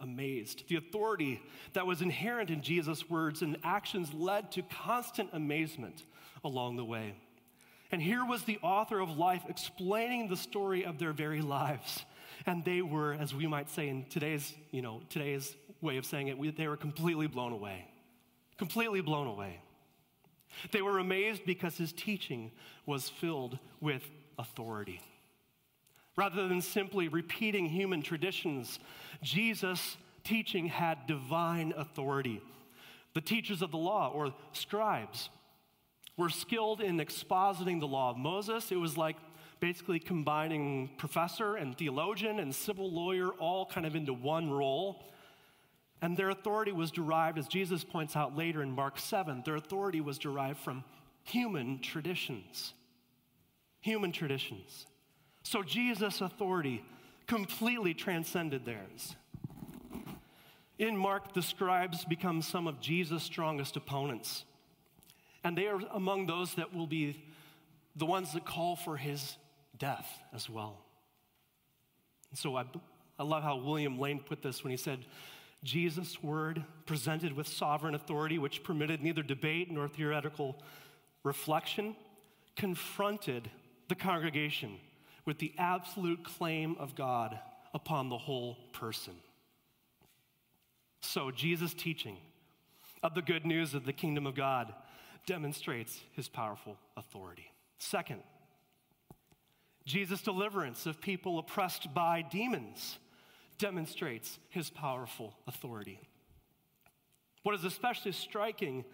Amazed. 0.00 0.68
The 0.68 0.76
authority 0.76 1.40
that 1.72 1.86
was 1.86 2.02
inherent 2.02 2.50
in 2.50 2.62
Jesus' 2.62 3.08
words 3.08 3.42
and 3.42 3.56
actions 3.64 4.12
led 4.12 4.52
to 4.52 4.62
constant 4.62 5.30
amazement 5.32 6.04
along 6.44 6.76
the 6.76 6.84
way. 6.84 7.14
And 7.90 8.02
here 8.02 8.24
was 8.24 8.42
the 8.42 8.58
author 8.62 9.00
of 9.00 9.16
life 9.16 9.42
explaining 9.48 10.28
the 10.28 10.36
story 10.36 10.84
of 10.84 10.98
their 10.98 11.12
very 11.12 11.40
lives. 11.40 12.04
And 12.44 12.64
they 12.64 12.82
were, 12.82 13.14
as 13.14 13.34
we 13.34 13.46
might 13.46 13.70
say 13.70 13.88
in 13.88 14.04
today's, 14.10 14.52
you 14.70 14.82
know, 14.82 15.00
today's 15.08 15.54
way 15.80 15.96
of 15.96 16.04
saying 16.04 16.28
it, 16.28 16.36
we, 16.36 16.50
they 16.50 16.68
were 16.68 16.76
completely 16.76 17.26
blown 17.26 17.52
away. 17.52 17.86
Completely 18.58 19.00
blown 19.00 19.26
away. 19.26 19.60
They 20.72 20.82
were 20.82 20.98
amazed 20.98 21.44
because 21.44 21.76
his 21.76 21.92
teaching 21.92 22.50
was 22.84 23.08
filled 23.08 23.58
with 23.80 24.02
authority. 24.38 25.00
Rather 26.16 26.48
than 26.48 26.62
simply 26.62 27.08
repeating 27.08 27.66
human 27.66 28.02
traditions, 28.02 28.78
Jesus' 29.22 29.96
teaching 30.24 30.66
had 30.66 31.06
divine 31.06 31.74
authority. 31.76 32.40
The 33.14 33.20
teachers 33.20 33.62
of 33.62 33.70
the 33.70 33.78
law, 33.78 34.10
or 34.14 34.34
scribes, 34.52 35.28
were 36.16 36.30
skilled 36.30 36.80
in 36.80 36.98
expositing 36.98 37.80
the 37.80 37.86
law 37.86 38.10
of 38.10 38.16
Moses. 38.16 38.72
It 38.72 38.76
was 38.76 38.96
like 38.96 39.16
basically 39.60 39.98
combining 39.98 40.90
professor 40.96 41.56
and 41.56 41.76
theologian 41.76 42.40
and 42.40 42.54
civil 42.54 42.90
lawyer 42.90 43.28
all 43.30 43.66
kind 43.66 43.86
of 43.86 43.94
into 43.94 44.12
one 44.12 44.50
role. 44.50 45.04
And 46.02 46.16
their 46.16 46.30
authority 46.30 46.72
was 46.72 46.90
derived, 46.90 47.38
as 47.38 47.46
Jesus 47.46 47.84
points 47.84 48.16
out 48.16 48.36
later 48.36 48.62
in 48.62 48.70
Mark 48.70 48.98
7, 48.98 49.42
their 49.44 49.56
authority 49.56 50.00
was 50.00 50.18
derived 50.18 50.58
from 50.58 50.84
human 51.24 51.80
traditions. 51.80 52.74
Human 53.80 54.12
traditions. 54.12 54.86
So 55.46 55.62
Jesus' 55.62 56.22
authority 56.22 56.82
completely 57.28 57.94
transcended 57.94 58.64
theirs. 58.64 59.14
In 60.76 60.96
Mark, 60.96 61.34
the 61.34 61.40
scribes 61.40 62.04
become 62.04 62.42
some 62.42 62.66
of 62.66 62.80
Jesus' 62.80 63.22
strongest 63.22 63.76
opponents. 63.76 64.44
And 65.44 65.56
they 65.56 65.68
are 65.68 65.78
among 65.92 66.26
those 66.26 66.54
that 66.54 66.74
will 66.74 66.88
be 66.88 67.24
the 67.94 68.04
ones 68.04 68.32
that 68.32 68.44
call 68.44 68.74
for 68.74 68.96
his 68.96 69.36
death 69.78 70.18
as 70.34 70.50
well. 70.50 70.80
And 72.30 72.38
so 72.40 72.56
I, 72.56 72.64
I 73.16 73.22
love 73.22 73.44
how 73.44 73.56
William 73.56 74.00
Lane 74.00 74.18
put 74.18 74.42
this 74.42 74.64
when 74.64 74.72
he 74.72 74.76
said, 74.76 75.04
Jesus' 75.62 76.20
word, 76.24 76.64
presented 76.86 77.32
with 77.32 77.46
sovereign 77.46 77.94
authority, 77.94 78.40
which 78.40 78.64
permitted 78.64 79.00
neither 79.00 79.22
debate 79.22 79.70
nor 79.70 79.86
theoretical 79.86 80.60
reflection, 81.22 81.94
confronted 82.56 83.48
the 83.86 83.94
congregation 83.94 84.80
with 85.26 85.38
the 85.38 85.52
absolute 85.58 86.24
claim 86.24 86.76
of 86.78 86.94
God 86.94 87.38
upon 87.74 88.08
the 88.08 88.16
whole 88.16 88.56
person. 88.72 89.14
So, 91.02 91.30
Jesus' 91.30 91.74
teaching 91.74 92.16
of 93.02 93.14
the 93.14 93.22
good 93.22 93.44
news 93.44 93.74
of 93.74 93.84
the 93.84 93.92
kingdom 93.92 94.26
of 94.26 94.34
God 94.34 94.72
demonstrates 95.26 96.00
his 96.12 96.28
powerful 96.28 96.78
authority. 96.96 97.50
Second, 97.78 98.22
Jesus' 99.84 100.22
deliverance 100.22 100.86
of 100.86 101.00
people 101.00 101.38
oppressed 101.38 101.92
by 101.92 102.22
demons 102.22 102.98
demonstrates 103.58 104.38
his 104.48 104.70
powerful 104.70 105.34
authority. 105.46 106.00
What 107.42 107.54
is 107.54 107.64
especially 107.64 108.12
striking 108.12 108.84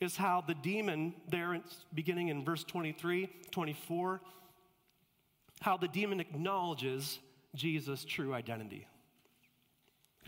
is 0.00 0.16
how 0.16 0.42
the 0.46 0.54
demon, 0.54 1.14
there 1.28 1.60
beginning 1.94 2.28
in 2.28 2.44
verse 2.44 2.64
23, 2.64 3.28
24, 3.50 4.20
how 5.60 5.76
the 5.76 5.88
demon 5.88 6.20
acknowledges 6.20 7.18
Jesus' 7.54 8.04
true 8.04 8.34
identity. 8.34 8.86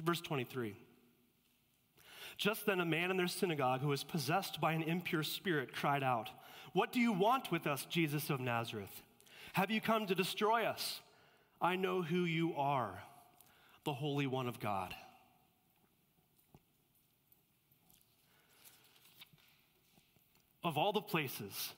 Verse 0.03 0.21
23. 0.21 0.77
Just 2.37 2.65
then, 2.65 2.81
a 2.81 2.87
man 2.87 3.11
in 3.11 3.17
their 3.17 3.29
synagogue 3.29 3.83
who 3.83 3.89
was 3.89 4.03
possessed 4.03 4.61
by 4.61 4.73
an 4.73 4.83
impure 4.83 5.23
spirit 5.23 5.75
cried 5.75 6.03
out, 6.03 6.31
What 6.73 6.93
do 6.93 6.99
you 6.99 7.13
want 7.13 7.53
with 7.53 7.67
us, 7.67 7.85
Jesus 7.85 8.31
of 8.31 8.41
Nazareth? 8.41 9.03
Have 9.53 9.71
you 9.71 9.81
come 9.81 10.07
to 10.07 10.15
destroy 10.15 10.65
us? 10.65 11.01
I 11.61 11.77
know 11.77 12.03
who 12.03 12.25
you 12.25 12.55
are 12.55 13.03
the 13.85 13.93
Holy 13.93 14.27
One 14.27 14.47
of 14.47 14.61
God. 14.61 14.95
Of 20.63 20.77
all 20.77 20.93
the 20.93 21.01
places 21.01 21.73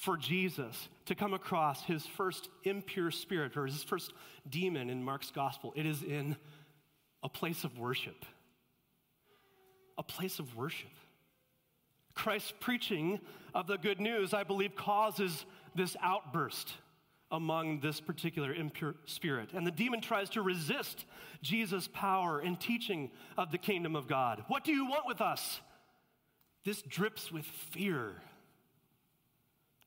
for 0.00 0.16
Jesus 0.16 0.88
to 1.04 1.14
come 1.14 1.34
across 1.34 1.84
his 1.84 2.06
first 2.06 2.48
impure 2.64 3.10
spirit 3.10 3.54
or 3.54 3.66
his 3.66 3.82
first 3.82 4.14
demon 4.48 4.88
in 4.88 5.04
Mark's 5.04 5.30
gospel, 5.30 5.74
it 5.76 5.84
is 5.84 6.02
in 6.02 6.36
a 7.22 7.28
place 7.28 7.64
of 7.64 7.78
worship. 7.78 8.24
A 9.98 10.02
place 10.02 10.38
of 10.38 10.56
worship. 10.56 10.88
Christ's 12.14 12.54
preaching 12.60 13.20
of 13.54 13.66
the 13.66 13.76
good 13.76 14.00
news, 14.00 14.32
I 14.32 14.42
believe, 14.42 14.74
causes 14.74 15.44
this 15.74 15.94
outburst 16.00 16.72
among 17.30 17.80
this 17.80 18.00
particular 18.00 18.54
impure 18.54 18.94
spirit. 19.04 19.50
And 19.52 19.66
the 19.66 19.70
demon 19.70 20.00
tries 20.00 20.30
to 20.30 20.40
resist 20.40 21.04
Jesus' 21.42 21.90
power 21.92 22.40
and 22.40 22.58
teaching 22.58 23.10
of 23.36 23.52
the 23.52 23.58
kingdom 23.58 23.94
of 23.94 24.08
God. 24.08 24.44
What 24.48 24.64
do 24.64 24.72
you 24.72 24.86
want 24.86 25.06
with 25.06 25.20
us? 25.20 25.60
This 26.64 26.80
drips 26.80 27.30
with 27.30 27.44
fear. 27.44 28.14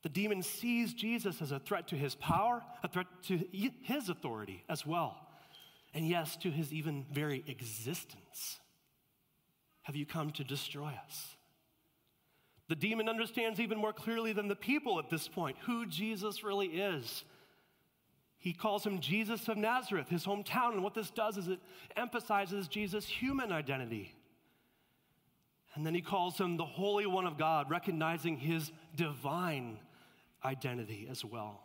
The 0.04 0.10
demon 0.10 0.44
sees 0.44 0.94
Jesus 0.94 1.42
as 1.42 1.52
a 1.52 1.60
threat 1.60 1.88
to 1.88 1.96
his 1.96 2.16
power, 2.16 2.62
a 2.84 2.88
threat 2.88 3.08
to 3.24 3.40
his 3.82 4.10
authority 4.10 4.64
as 4.70 4.86
well, 4.86 5.18
and 5.94 6.08
yes, 6.08 6.36
to 6.38 6.52
his 6.52 6.72
even 6.74 7.06
very 7.12 7.44
existence. 7.48 8.60
Have 9.84 9.96
you 9.96 10.06
come 10.06 10.32
to 10.32 10.44
destroy 10.44 10.94
us? 11.06 11.36
The 12.70 12.76
demon 12.76 13.10
understands 13.10 13.60
even 13.60 13.78
more 13.78 13.94
clearly 13.94 14.34
than 14.34 14.48
the 14.48 14.56
people 14.56 15.00
at 15.00 15.10
this 15.10 15.28
point 15.28 15.58
who 15.66 15.86
Jesus 15.86 16.44
really 16.44 16.68
is 16.68 17.24
he 18.44 18.52
calls 18.52 18.86
him 18.86 19.00
Jesus 19.00 19.48
of 19.48 19.56
Nazareth, 19.56 20.10
his 20.10 20.26
hometown. 20.26 20.74
And 20.74 20.84
what 20.84 20.94
this 20.94 21.10
does 21.10 21.38
is 21.38 21.48
it 21.48 21.62
emphasizes 21.96 22.68
Jesus' 22.68 23.06
human 23.06 23.54
identity. 23.54 24.14
And 25.76 25.86
then 25.86 25.96
he 25.96 26.02
calls 26.02 26.38
him 26.38 26.58
the 26.58 26.66
Holy 26.66 27.06
One 27.06 27.26
of 27.26 27.38
God, 27.38 27.70
recognizing 27.70 28.36
his 28.36 28.74
divine 28.98 29.80
identity 30.46 31.08
as 31.10 31.24
well. 31.24 31.62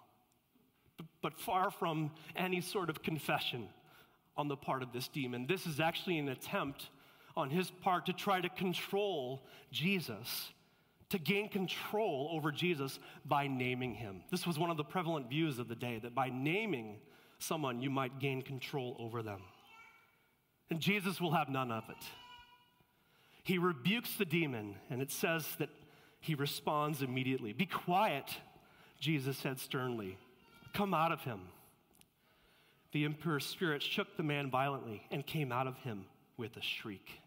But, 1.23 1.39
far 1.39 1.71
from 1.71 2.11
any 2.35 2.61
sort 2.61 2.91
of 2.91 3.03
confession 3.03 3.69
on 4.37 4.49
the 4.49 4.57
part 4.57 4.83
of 4.83 4.93
this 4.93 5.07
demon, 5.09 5.47
this 5.47 5.67
is 5.67 5.79
actually 5.79 6.19
an 6.19 6.29
attempt 6.29 6.89
on 7.37 7.51
his 7.51 7.71
part 7.71 8.07
to 8.07 8.13
try 8.13 8.41
to 8.41 8.49
control 8.49 9.45
Jesus 9.71 10.53
to 11.11 11.19
gain 11.19 11.49
control 11.49 12.29
over 12.33 12.53
Jesus 12.53 12.99
by 13.25 13.47
naming 13.47 13.95
him. 13.95 14.21
This 14.31 14.47
was 14.47 14.59
one 14.59 14.71
of 14.71 14.77
the 14.77 14.85
prevalent 14.85 15.29
views 15.29 15.59
of 15.59 15.69
the 15.69 15.75
day 15.75 15.99
that 16.03 16.15
by 16.15 16.29
naming 16.29 16.99
someone, 17.39 17.81
you 17.81 17.91
might 17.91 18.19
gain 18.19 18.43
control 18.43 18.97
over 18.99 19.23
them. 19.23 19.41
And 20.71 20.81
Jesus 20.81 21.21
will 21.21 21.33
have 21.33 21.49
none 21.49 21.73
of 21.73 21.85
it. 21.89 22.05
He 23.43 23.57
rebukes 23.57 24.17
the 24.17 24.27
demon, 24.27 24.75
and 24.91 25.01
it 25.01 25.11
says 25.11 25.47
that 25.59 25.71
he 26.21 26.35
responds 26.35 27.01
immediately. 27.01 27.55
Be 27.55 27.65
quiet, 27.65 28.27
Jesus 28.99 29.39
said 29.39 29.59
sternly. 29.59 30.19
Come 30.75 30.95
out 30.95 31.13
of 31.13 31.21
him. 31.21 31.41
The 32.93 33.05
impure 33.05 33.41
spirit 33.41 33.83
shook 33.83 34.17
the 34.17 34.23
man 34.23 34.51
violently 34.51 35.03
and 35.11 35.27
came 35.27 35.53
out 35.53 35.67
of 35.67 35.77
him 35.79 36.07
with 36.37 36.57
a 36.57 36.63
shriek. 36.63 37.21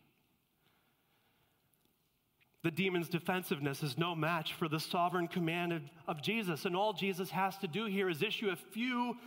The 2.64 2.72
demon's 2.72 3.10
defensiveness 3.10 3.82
is 3.82 3.98
no 3.98 4.14
match 4.14 4.54
for 4.54 4.68
the 4.68 4.80
sovereign 4.80 5.28
command 5.28 5.74
of, 5.74 5.82
of, 6.08 6.22
Jesus. 6.22 6.66
And 6.66 6.76
all 6.76 6.94
Jesus 6.94 7.32
has 7.32 7.58
to 7.60 7.68
do 7.68 7.86
here 7.86 8.08
is 8.08 8.22
issue 8.22 8.50
a 8.50 8.56
few 8.56 9.18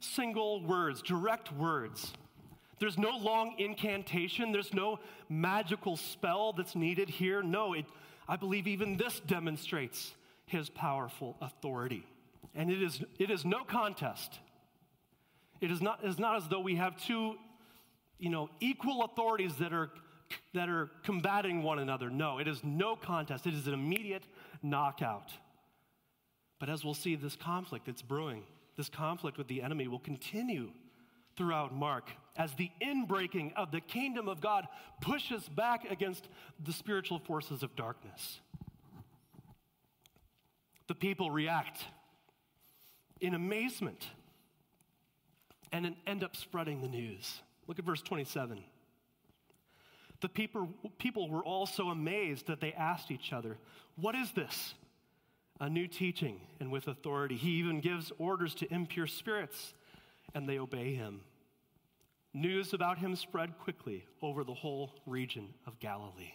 single 0.00 0.64
words, 0.64 1.02
direct 1.02 1.52
words. 1.52 2.12
There's 2.78 2.96
no 2.96 3.18
long 3.18 3.54
incantation, 3.58 4.52
there's 4.52 4.72
no 4.72 4.98
magical 5.28 5.96
spell 5.98 6.54
that's 6.54 6.74
needed 6.74 7.10
here. 7.10 7.42
No, 7.42 7.74
it, 7.74 7.84
I 8.26 8.36
believe 8.36 8.66
even 8.66 8.96
this 8.96 9.20
demonstrates 9.20 10.14
his 10.50 10.68
powerful 10.68 11.36
authority. 11.40 12.04
And 12.54 12.70
it 12.70 12.82
is, 12.82 13.02
it 13.18 13.30
is 13.30 13.44
no 13.44 13.64
contest. 13.64 14.38
It 15.60 15.70
is 15.70 15.80
not, 15.80 16.00
it 16.02 16.08
is 16.08 16.18
not 16.18 16.36
as 16.36 16.48
though 16.48 16.60
we 16.60 16.76
have 16.76 16.96
two 16.96 17.36
you 18.20 18.28
know, 18.28 18.50
equal 18.60 19.02
authorities 19.02 19.56
that 19.56 19.72
are 19.72 19.90
that 20.54 20.68
are 20.68 20.88
combating 21.02 21.62
one 21.62 21.80
another. 21.80 22.08
No, 22.08 22.38
it 22.38 22.46
is 22.46 22.62
no 22.62 22.94
contest, 22.94 23.46
it 23.46 23.54
is 23.54 23.66
an 23.66 23.74
immediate 23.74 24.22
knockout. 24.62 25.32
But 26.60 26.68
as 26.68 26.84
we'll 26.84 26.94
see, 26.94 27.16
this 27.16 27.34
conflict 27.34 27.86
that's 27.86 28.02
brewing, 28.02 28.44
this 28.76 28.88
conflict 28.88 29.38
with 29.38 29.48
the 29.48 29.62
enemy 29.62 29.88
will 29.88 29.98
continue 29.98 30.70
throughout 31.36 31.74
Mark 31.74 32.10
as 32.36 32.52
the 32.54 32.70
inbreaking 32.80 33.54
of 33.54 33.72
the 33.72 33.80
kingdom 33.80 34.28
of 34.28 34.40
God 34.40 34.68
pushes 35.00 35.48
back 35.48 35.90
against 35.90 36.28
the 36.62 36.72
spiritual 36.72 37.18
forces 37.18 37.62
of 37.62 37.74
darkness. 37.74 38.40
The 40.90 40.96
people 40.96 41.30
react 41.30 41.84
in 43.20 43.34
amazement 43.34 44.08
and 45.70 45.94
end 46.04 46.24
up 46.24 46.34
spreading 46.34 46.82
the 46.82 46.88
news. 46.88 47.42
Look 47.68 47.78
at 47.78 47.84
verse 47.84 48.02
27. 48.02 48.58
The 50.20 50.28
people, 50.28 50.68
people 50.98 51.30
were 51.30 51.44
all 51.44 51.64
so 51.66 51.90
amazed 51.90 52.48
that 52.48 52.60
they 52.60 52.72
asked 52.72 53.12
each 53.12 53.32
other, 53.32 53.56
What 53.94 54.16
is 54.16 54.32
this? 54.32 54.74
A 55.60 55.68
new 55.68 55.86
teaching 55.86 56.40
and 56.58 56.72
with 56.72 56.88
authority. 56.88 57.36
He 57.36 57.50
even 57.50 57.80
gives 57.80 58.10
orders 58.18 58.52
to 58.56 58.74
impure 58.74 59.06
spirits, 59.06 59.74
and 60.34 60.48
they 60.48 60.58
obey 60.58 60.94
him. 60.94 61.20
News 62.34 62.74
about 62.74 62.98
him 62.98 63.14
spread 63.14 63.56
quickly 63.60 64.06
over 64.22 64.42
the 64.42 64.54
whole 64.54 64.92
region 65.06 65.54
of 65.68 65.78
Galilee. 65.78 66.32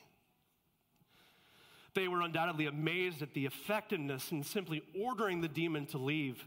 They 1.96 2.08
were 2.10 2.22
undoubtedly 2.22 2.68
amazed 2.68 3.22
at 3.22 3.34
the 3.34 3.46
effectiveness 3.46 4.32
in 4.32 4.44
simply 4.44 4.84
ordering 5.02 5.42
the 5.42 5.48
demon 5.48 5.86
to 5.88 5.98
leave, 5.98 6.46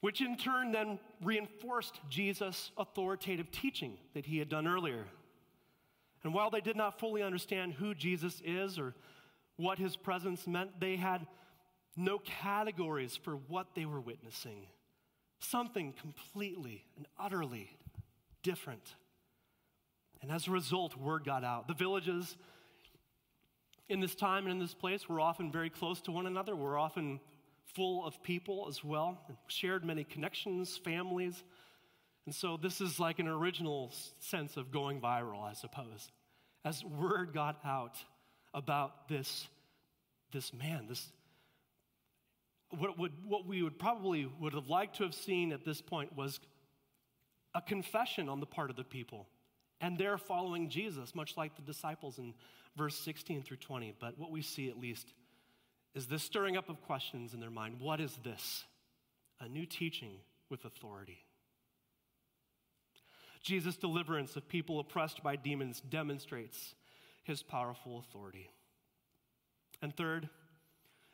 which 0.00 0.22
in 0.22 0.36
turn 0.36 0.72
then 0.72 0.98
reinforced 1.22 2.00
Jesus' 2.08 2.70
authoritative 2.76 3.50
teaching 3.50 3.98
that 4.14 4.26
he 4.26 4.38
had 4.38 4.48
done 4.48 4.66
earlier. 4.66 5.04
And 6.24 6.32
while 6.32 6.50
they 6.50 6.62
did 6.62 6.74
not 6.74 6.98
fully 6.98 7.22
understand 7.22 7.74
who 7.74 7.94
Jesus 7.94 8.42
is 8.44 8.78
or 8.78 8.94
what 9.56 9.78
his 9.78 9.94
presence 9.94 10.46
meant, 10.46 10.80
they 10.80 10.96
had 10.96 11.26
no 11.96 12.18
categories 12.18 13.14
for 13.14 13.36
what 13.36 13.74
they 13.74 13.84
were 13.84 14.00
witnessing. 14.00 14.66
Something 15.38 15.92
completely 15.92 16.84
and 16.96 17.06
utterly 17.18 17.70
different. 18.42 18.94
And 20.22 20.32
as 20.32 20.48
a 20.48 20.50
result, 20.50 20.96
word 20.96 21.24
got 21.24 21.44
out. 21.44 21.68
The 21.68 21.74
villages 21.74 22.36
in 23.88 24.00
this 24.00 24.14
time 24.14 24.44
and 24.44 24.52
in 24.52 24.58
this 24.58 24.74
place 24.74 25.08
we're 25.08 25.20
often 25.20 25.50
very 25.50 25.70
close 25.70 26.00
to 26.02 26.12
one 26.12 26.26
another, 26.26 26.54
We're 26.56 26.78
often 26.78 27.20
full 27.74 28.06
of 28.06 28.22
people 28.22 28.66
as 28.68 28.82
well, 28.82 29.18
shared 29.48 29.84
many 29.84 30.04
connections, 30.04 30.76
families. 30.76 31.42
And 32.24 32.34
so 32.34 32.56
this 32.56 32.80
is 32.80 32.98
like 32.98 33.18
an 33.18 33.28
original 33.28 33.92
sense 34.18 34.56
of 34.56 34.70
going 34.70 35.00
viral, 35.00 35.42
I 35.42 35.52
suppose 35.52 36.10
as 36.66 36.84
word 36.84 37.32
got 37.32 37.60
out 37.64 37.96
about 38.52 39.08
this, 39.08 39.46
this 40.32 40.52
man, 40.52 40.86
this 40.88 41.08
what, 42.70 42.98
would, 42.98 43.12
what 43.24 43.46
we 43.46 43.62
would 43.62 43.78
probably 43.78 44.28
would 44.40 44.52
have 44.52 44.66
liked 44.66 44.96
to 44.96 45.04
have 45.04 45.14
seen 45.14 45.52
at 45.52 45.64
this 45.64 45.80
point 45.80 46.16
was 46.16 46.40
a 47.54 47.62
confession 47.62 48.28
on 48.28 48.40
the 48.40 48.46
part 48.46 48.70
of 48.70 48.74
the 48.74 48.82
people. 48.82 49.28
And 49.80 49.98
they're 49.98 50.18
following 50.18 50.70
Jesus, 50.70 51.14
much 51.14 51.36
like 51.36 51.54
the 51.56 51.62
disciples 51.62 52.18
in 52.18 52.34
verse 52.76 52.98
16 52.98 53.42
through 53.42 53.58
20. 53.58 53.94
But 54.00 54.18
what 54.18 54.30
we 54.30 54.42
see 54.42 54.68
at 54.68 54.78
least 54.78 55.12
is 55.94 56.06
this 56.06 56.22
stirring 56.22 56.56
up 56.56 56.68
of 56.68 56.80
questions 56.82 57.34
in 57.34 57.40
their 57.40 57.50
mind. 57.50 57.80
What 57.80 58.00
is 58.00 58.18
this? 58.22 58.64
A 59.40 59.48
new 59.48 59.66
teaching 59.66 60.18
with 60.50 60.64
authority. 60.64 61.18
Jesus' 63.42 63.76
deliverance 63.76 64.34
of 64.36 64.48
people 64.48 64.80
oppressed 64.80 65.22
by 65.22 65.36
demons 65.36 65.80
demonstrates 65.80 66.74
his 67.22 67.42
powerful 67.42 67.98
authority. 67.98 68.50
And 69.82 69.94
third, 69.94 70.28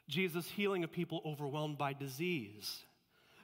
Jesus' 0.08 0.48
healing 0.48 0.84
of 0.84 0.92
people 0.92 1.20
overwhelmed 1.26 1.78
by 1.78 1.92
disease 1.92 2.84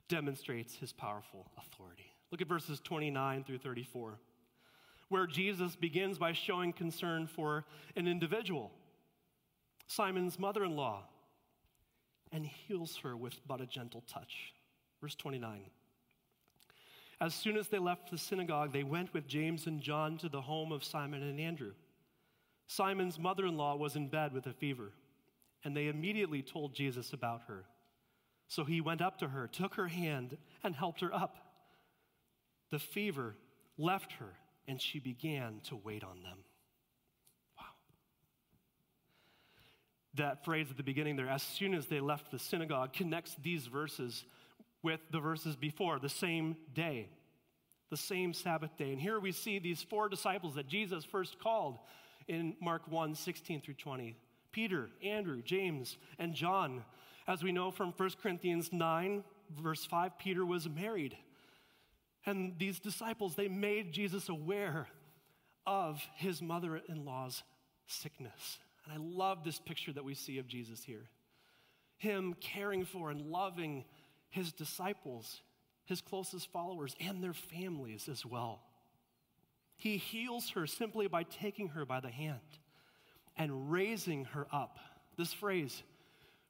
demonstrates 0.08 0.74
his 0.74 0.92
powerful 0.92 1.50
authority. 1.58 2.12
Look 2.30 2.40
at 2.40 2.48
verses 2.48 2.80
29 2.80 3.44
through 3.44 3.58
34, 3.58 4.18
where 5.08 5.26
Jesus 5.26 5.76
begins 5.76 6.18
by 6.18 6.32
showing 6.32 6.72
concern 6.72 7.26
for 7.26 7.64
an 7.96 8.06
individual, 8.06 8.70
Simon's 9.86 10.38
mother 10.38 10.64
in 10.64 10.76
law, 10.76 11.04
and 12.30 12.44
heals 12.44 12.98
her 12.98 13.16
with 13.16 13.40
but 13.46 13.60
a 13.60 13.66
gentle 13.66 14.04
touch. 14.06 14.52
Verse 15.00 15.14
29. 15.14 15.62
As 17.20 17.34
soon 17.34 17.56
as 17.56 17.68
they 17.68 17.78
left 17.78 18.10
the 18.10 18.18
synagogue, 18.18 18.72
they 18.72 18.84
went 18.84 19.12
with 19.12 19.26
James 19.26 19.66
and 19.66 19.80
John 19.80 20.18
to 20.18 20.28
the 20.28 20.42
home 20.42 20.70
of 20.70 20.84
Simon 20.84 21.22
and 21.22 21.40
Andrew. 21.40 21.72
Simon's 22.68 23.18
mother 23.18 23.46
in 23.46 23.56
law 23.56 23.76
was 23.76 23.96
in 23.96 24.08
bed 24.08 24.32
with 24.32 24.46
a 24.46 24.52
fever, 24.52 24.92
and 25.64 25.76
they 25.76 25.88
immediately 25.88 26.42
told 26.42 26.74
Jesus 26.74 27.12
about 27.12 27.42
her. 27.48 27.64
So 28.46 28.64
he 28.64 28.80
went 28.80 29.02
up 29.02 29.18
to 29.18 29.28
her, 29.28 29.48
took 29.48 29.74
her 29.74 29.88
hand, 29.88 30.36
and 30.62 30.76
helped 30.76 31.00
her 31.00 31.12
up. 31.12 31.36
The 32.70 32.78
fever 32.78 33.36
left 33.78 34.12
her, 34.12 34.34
and 34.68 34.80
she 34.80 35.00
began 35.00 35.60
to 35.64 35.76
wait 35.76 36.04
on 36.04 36.22
them. 36.22 36.38
Wow. 37.58 37.64
That 40.14 40.44
phrase 40.44 40.68
at 40.70 40.76
the 40.76 40.82
beginning 40.82 41.16
there, 41.16 41.28
as 41.28 41.42
soon 41.42 41.74
as 41.74 41.86
they 41.86 42.00
left 42.00 42.30
the 42.30 42.38
synagogue, 42.38 42.92
connects 42.92 43.34
these 43.42 43.66
verses 43.66 44.24
with 44.82 45.00
the 45.10 45.18
verses 45.18 45.56
before, 45.56 45.98
the 45.98 46.08
same 46.08 46.56
day, 46.74 47.08
the 47.90 47.96
same 47.96 48.32
Sabbath 48.34 48.76
day. 48.76 48.92
And 48.92 49.00
here 49.00 49.18
we 49.18 49.32
see 49.32 49.58
these 49.58 49.82
four 49.82 50.08
disciples 50.08 50.54
that 50.54 50.68
Jesus 50.68 51.04
first 51.04 51.40
called 51.40 51.78
in 52.28 52.54
Mark 52.60 52.82
1 52.88 53.14
16 53.14 53.62
through 53.62 53.74
20 53.74 54.14
Peter, 54.52 54.88
Andrew, 55.02 55.42
James, 55.42 55.96
and 56.18 56.34
John. 56.34 56.84
As 57.26 57.42
we 57.42 57.52
know 57.52 57.70
from 57.70 57.92
1 57.96 58.10
Corinthians 58.22 58.72
9, 58.72 59.22
verse 59.60 59.84
5, 59.84 60.18
Peter 60.18 60.44
was 60.44 60.68
married. 60.68 61.16
And 62.28 62.52
these 62.58 62.78
disciples, 62.78 63.36
they 63.36 63.48
made 63.48 63.90
Jesus 63.90 64.28
aware 64.28 64.86
of 65.66 66.06
his 66.16 66.42
mother 66.42 66.76
in 66.86 67.06
law's 67.06 67.42
sickness. 67.86 68.58
And 68.84 68.92
I 68.92 68.98
love 68.98 69.44
this 69.44 69.58
picture 69.58 69.94
that 69.94 70.04
we 70.04 70.12
see 70.12 70.36
of 70.36 70.46
Jesus 70.46 70.84
here. 70.84 71.08
Him 71.96 72.34
caring 72.38 72.84
for 72.84 73.10
and 73.10 73.30
loving 73.30 73.86
his 74.28 74.52
disciples, 74.52 75.40
his 75.86 76.02
closest 76.02 76.52
followers, 76.52 76.94
and 77.00 77.24
their 77.24 77.32
families 77.32 78.10
as 78.10 78.26
well. 78.26 78.60
He 79.78 79.96
heals 79.96 80.50
her 80.50 80.66
simply 80.66 81.08
by 81.08 81.22
taking 81.22 81.68
her 81.68 81.86
by 81.86 82.00
the 82.00 82.10
hand 82.10 82.40
and 83.38 83.72
raising 83.72 84.26
her 84.26 84.46
up. 84.52 84.78
This 85.16 85.32
phrase, 85.32 85.82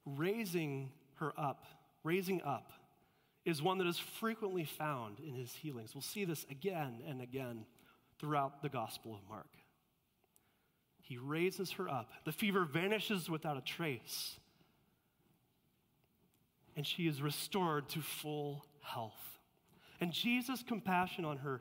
raising 0.04 0.90
her 1.20 1.32
up, 1.38 1.62
raising 2.02 2.42
up, 2.42 2.72
is 3.48 3.62
one 3.62 3.78
that 3.78 3.86
is 3.86 3.98
frequently 3.98 4.64
found 4.64 5.20
in 5.20 5.34
his 5.34 5.54
healings. 5.54 5.94
We'll 5.94 6.02
see 6.02 6.24
this 6.24 6.46
again 6.50 7.02
and 7.06 7.20
again 7.20 7.64
throughout 8.18 8.62
the 8.62 8.68
Gospel 8.68 9.14
of 9.14 9.20
Mark. 9.28 9.48
He 11.00 11.16
raises 11.16 11.72
her 11.72 11.88
up. 11.88 12.10
The 12.24 12.32
fever 12.32 12.64
vanishes 12.64 13.30
without 13.30 13.56
a 13.56 13.62
trace 13.62 14.38
and 16.78 16.86
she 16.86 17.08
is 17.08 17.20
restored 17.20 17.88
to 17.88 18.00
full 18.00 18.64
health. 18.82 19.40
And 20.00 20.12
Jesus' 20.12 20.62
compassion 20.62 21.24
on 21.24 21.38
her 21.38 21.60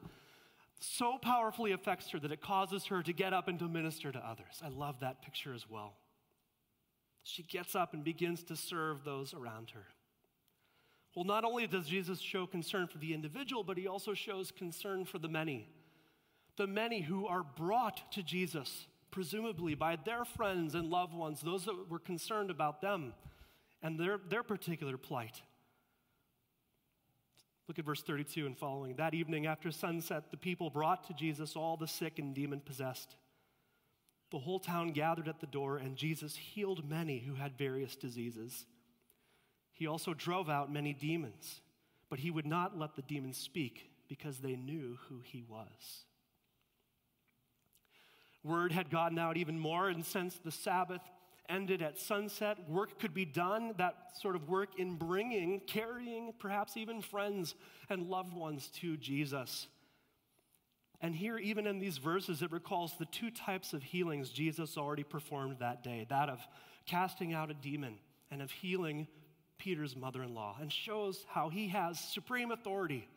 so 0.79 1.17
powerfully 1.17 1.71
affects 1.71 2.11
her 2.11 2.19
that 2.19 2.31
it 2.31 2.39
causes 2.39 2.85
her 2.85 3.01
to 3.01 3.11
get 3.11 3.33
up 3.33 3.47
and 3.47 3.57
to 3.57 3.67
minister 3.67 4.11
to 4.11 4.19
others. 4.19 4.61
I 4.63 4.67
love 4.67 4.99
that 4.99 5.23
picture 5.23 5.55
as 5.55 5.67
well. 5.67 5.95
She 7.23 7.41
gets 7.41 7.75
up 7.75 7.95
and 7.95 8.03
begins 8.03 8.43
to 8.43 8.55
serve 8.55 9.03
those 9.03 9.33
around 9.33 9.71
her. 9.71 9.87
Well, 11.17 11.25
not 11.25 11.45
only 11.45 11.65
does 11.65 11.87
Jesus 11.87 12.19
show 12.19 12.45
concern 12.45 12.85
for 12.85 12.99
the 12.99 13.11
individual, 13.11 13.63
but 13.63 13.75
he 13.75 13.87
also 13.87 14.13
shows 14.13 14.51
concern 14.51 15.03
for 15.03 15.17
the 15.17 15.27
many. 15.27 15.67
The 16.57 16.67
many 16.67 17.01
who 17.01 17.25
are 17.25 17.41
brought 17.41 18.11
to 18.11 18.21
Jesus, 18.21 18.85
presumably 19.09 19.73
by 19.73 19.95
their 19.95 20.25
friends 20.25 20.75
and 20.75 20.91
loved 20.91 21.15
ones, 21.15 21.41
those 21.41 21.65
that 21.65 21.89
were 21.89 21.97
concerned 21.97 22.51
about 22.51 22.81
them 22.81 23.15
and 23.81 23.99
their, 23.99 24.19
their 24.29 24.43
particular 24.43 24.95
plight. 24.95 25.41
Look 27.67 27.79
at 27.79 27.85
verse 27.85 28.03
32 28.03 28.45
and 28.45 28.55
following. 28.55 28.97
That 28.97 29.15
evening 29.15 29.47
after 29.47 29.71
sunset, 29.71 30.29
the 30.29 30.37
people 30.37 30.69
brought 30.69 31.07
to 31.07 31.15
Jesus 31.15 31.55
all 31.55 31.77
the 31.77 31.87
sick 31.87 32.19
and 32.19 32.35
demon 32.35 32.59
possessed. 32.59 33.15
The 34.29 34.37
whole 34.37 34.59
town 34.59 34.89
gathered 34.89 35.27
at 35.27 35.39
the 35.39 35.47
door, 35.47 35.77
and 35.77 35.95
Jesus 35.95 36.35
healed 36.35 36.87
many 36.87 37.17
who 37.17 37.33
had 37.33 37.57
various 37.57 37.95
diseases. 37.95 38.67
He 39.77 39.87
also 39.87 40.13
drove 40.13 40.49
out 40.49 40.71
many 40.71 40.93
demons, 40.93 41.61
but 42.09 42.19
he 42.19 42.31
would 42.31 42.45
not 42.45 42.77
let 42.77 42.95
the 42.95 43.01
demons 43.03 43.37
speak 43.37 43.89
because 44.07 44.39
they 44.39 44.55
knew 44.55 44.97
who 45.07 45.21
he 45.23 45.43
was. 45.47 46.05
Word 48.43 48.71
had 48.71 48.89
gotten 48.89 49.19
out 49.19 49.37
even 49.37 49.59
more, 49.59 49.89
and 49.89 50.05
since 50.05 50.39
the 50.43 50.51
Sabbath 50.51 51.01
ended 51.49 51.81
at 51.81 51.97
sunset. 51.97 52.57
Work 52.69 52.99
could 52.99 53.13
be 53.13 53.25
done, 53.25 53.73
that 53.77 53.95
sort 54.19 54.35
of 54.35 54.49
work 54.49 54.79
in 54.79 54.95
bringing, 54.95 55.61
carrying 55.61 56.33
perhaps 56.39 56.77
even 56.77 57.01
friends 57.01 57.55
and 57.89 58.09
loved 58.09 58.33
ones 58.33 58.69
to 58.81 58.97
Jesus. 58.97 59.67
And 60.99 61.15
here, 61.15 61.37
even 61.37 61.67
in 61.67 61.79
these 61.79 61.99
verses, 61.99 62.41
it 62.41 62.51
recalls 62.51 62.95
the 62.97 63.05
two 63.05 63.29
types 63.29 63.73
of 63.73 63.83
healings 63.83 64.29
Jesus 64.29 64.77
already 64.77 65.03
performed 65.03 65.57
that 65.59 65.83
day 65.83 66.05
that 66.09 66.29
of 66.29 66.39
casting 66.85 67.33
out 67.33 67.51
a 67.51 67.53
demon 67.53 67.95
and 68.31 68.41
of 68.41 68.49
healing 68.51 69.07
Peter's 69.57 69.95
mother 69.95 70.23
in 70.23 70.33
law, 70.33 70.55
and 70.59 70.71
shows 70.71 71.25
how 71.29 71.49
he 71.49 71.69
has 71.69 71.99
supreme 71.99 72.51
authority 72.51 73.07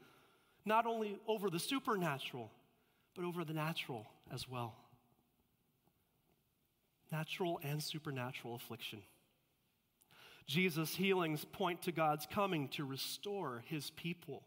not 0.65 0.87
only 0.87 1.19
over 1.27 1.51
the 1.51 1.59
supernatural, 1.59 2.51
but 3.15 3.25
over 3.25 3.45
the 3.45 3.55
natural 3.55 4.07
as 4.33 4.49
well. 4.49 4.75
Natural 7.11 7.59
and 7.63 7.83
supernatural 7.83 8.55
affliction. 8.55 9.03
Jesus' 10.47 10.95
healings 10.95 11.45
point 11.45 11.83
to 11.83 11.93
God's 11.93 12.27
coming 12.27 12.69
to 12.71 12.85
restore 12.85 13.63
his 13.67 13.91
people. 13.91 14.43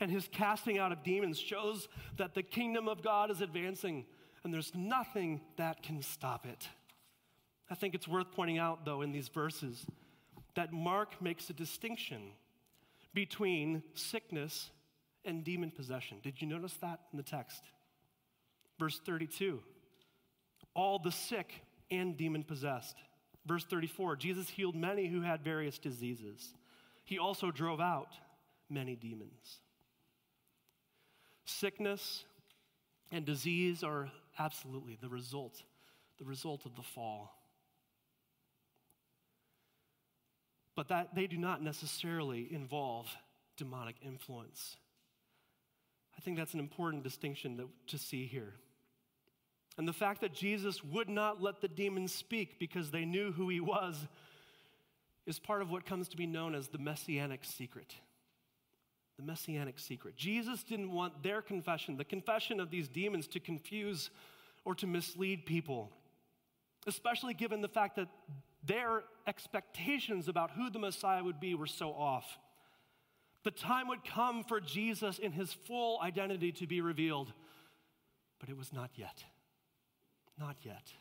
And 0.00 0.10
his 0.10 0.28
casting 0.30 0.78
out 0.78 0.92
of 0.92 1.04
demons 1.04 1.38
shows 1.38 1.88
that 2.16 2.34
the 2.34 2.42
kingdom 2.42 2.88
of 2.88 3.02
God 3.02 3.30
is 3.30 3.40
advancing, 3.40 4.06
and 4.42 4.52
there's 4.52 4.72
nothing 4.74 5.40
that 5.56 5.82
can 5.82 6.02
stop 6.02 6.46
it. 6.46 6.68
I 7.70 7.74
think 7.74 7.94
it's 7.94 8.08
worth 8.08 8.32
pointing 8.32 8.58
out, 8.58 8.84
though, 8.84 9.02
in 9.02 9.12
these 9.12 9.28
verses, 9.28 9.86
that 10.56 10.72
Mark 10.72 11.20
makes 11.20 11.50
a 11.50 11.52
distinction 11.52 12.22
between 13.12 13.82
sickness 13.94 14.70
and 15.24 15.44
demon 15.44 15.70
possession. 15.70 16.18
Did 16.22 16.40
you 16.40 16.48
notice 16.48 16.74
that 16.74 17.00
in 17.12 17.16
the 17.16 17.22
text? 17.22 17.62
Verse 18.78 19.00
32 19.04 19.60
all 20.74 20.98
the 20.98 21.12
sick 21.12 21.62
and 21.90 22.16
demon 22.16 22.42
possessed. 22.42 22.96
Verse 23.46 23.64
34 23.64 24.16
Jesus 24.16 24.48
healed 24.48 24.74
many 24.74 25.06
who 25.06 25.22
had 25.22 25.42
various 25.42 25.78
diseases. 25.78 26.54
He 27.04 27.18
also 27.18 27.50
drove 27.50 27.80
out 27.80 28.14
many 28.70 28.96
demons. 28.96 29.60
Sickness 31.44 32.24
and 33.12 33.24
disease 33.24 33.84
are 33.84 34.10
absolutely 34.38 34.98
the 35.00 35.08
result, 35.08 35.62
the 36.18 36.24
result 36.24 36.64
of 36.64 36.74
the 36.74 36.82
fall. 36.82 37.36
But 40.76 40.88
that 40.88 41.14
they 41.14 41.26
do 41.26 41.36
not 41.36 41.62
necessarily 41.62 42.48
involve 42.52 43.14
demonic 43.56 43.96
influence. 44.04 44.76
I 46.16 46.20
think 46.20 46.36
that's 46.36 46.54
an 46.54 46.60
important 46.60 47.02
distinction 47.02 47.56
that, 47.58 47.66
to 47.88 47.98
see 47.98 48.26
here. 48.26 48.54
And 49.76 49.88
the 49.88 49.92
fact 49.92 50.20
that 50.20 50.32
Jesus 50.32 50.84
would 50.84 51.08
not 51.08 51.42
let 51.42 51.60
the 51.60 51.68
demons 51.68 52.12
speak 52.12 52.58
because 52.58 52.90
they 52.90 53.04
knew 53.04 53.32
who 53.32 53.48
he 53.48 53.60
was 53.60 53.96
is 55.26 55.38
part 55.38 55.62
of 55.62 55.70
what 55.70 55.86
comes 55.86 56.08
to 56.08 56.16
be 56.16 56.26
known 56.26 56.54
as 56.54 56.68
the 56.68 56.78
messianic 56.78 57.44
secret. 57.44 57.94
The 59.16 59.24
messianic 59.24 59.78
secret. 59.78 60.16
Jesus 60.16 60.62
didn't 60.62 60.92
want 60.92 61.22
their 61.22 61.40
confession, 61.40 61.96
the 61.96 62.04
confession 62.04 62.60
of 62.60 62.70
these 62.70 62.88
demons, 62.88 63.26
to 63.28 63.40
confuse 63.40 64.10
or 64.64 64.74
to 64.76 64.86
mislead 64.86 65.46
people, 65.46 65.90
especially 66.86 67.34
given 67.34 67.60
the 67.60 67.68
fact 67.68 67.96
that 67.96 68.08
their 68.66 69.02
expectations 69.26 70.28
about 70.28 70.50
who 70.52 70.70
the 70.70 70.78
Messiah 70.78 71.22
would 71.22 71.40
be 71.40 71.54
were 71.54 71.66
so 71.66 71.90
off. 71.90 72.38
The 73.42 73.50
time 73.50 73.88
would 73.88 74.04
come 74.04 74.42
for 74.42 74.60
Jesus 74.60 75.18
in 75.18 75.32
his 75.32 75.52
full 75.52 76.00
identity 76.00 76.52
to 76.52 76.66
be 76.66 76.80
revealed, 76.80 77.32
but 78.40 78.48
it 78.48 78.56
was 78.56 78.72
not 78.72 78.90
yet. 78.96 79.22
Not 80.38 80.56
yet. 80.62 80.92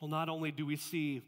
Well, 0.00 0.10
not 0.10 0.28
only 0.28 0.52
do 0.52 0.64
we 0.64 0.76
see 0.76 1.22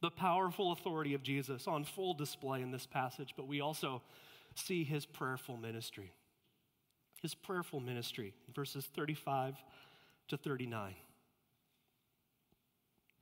the 0.00 0.10
powerful 0.10 0.72
authority 0.72 1.14
of 1.14 1.22
Jesus 1.22 1.66
on 1.66 1.84
full 1.84 2.14
display 2.14 2.62
in 2.62 2.70
this 2.70 2.86
passage, 2.86 3.34
but 3.36 3.46
we 3.46 3.60
also 3.60 4.02
see 4.54 4.84
his 4.84 5.06
prayerful 5.06 5.56
ministry. 5.56 6.12
His 7.22 7.34
prayerful 7.34 7.80
ministry, 7.80 8.34
verses 8.54 8.86
35 8.94 9.56
to 10.28 10.36
39. 10.36 10.94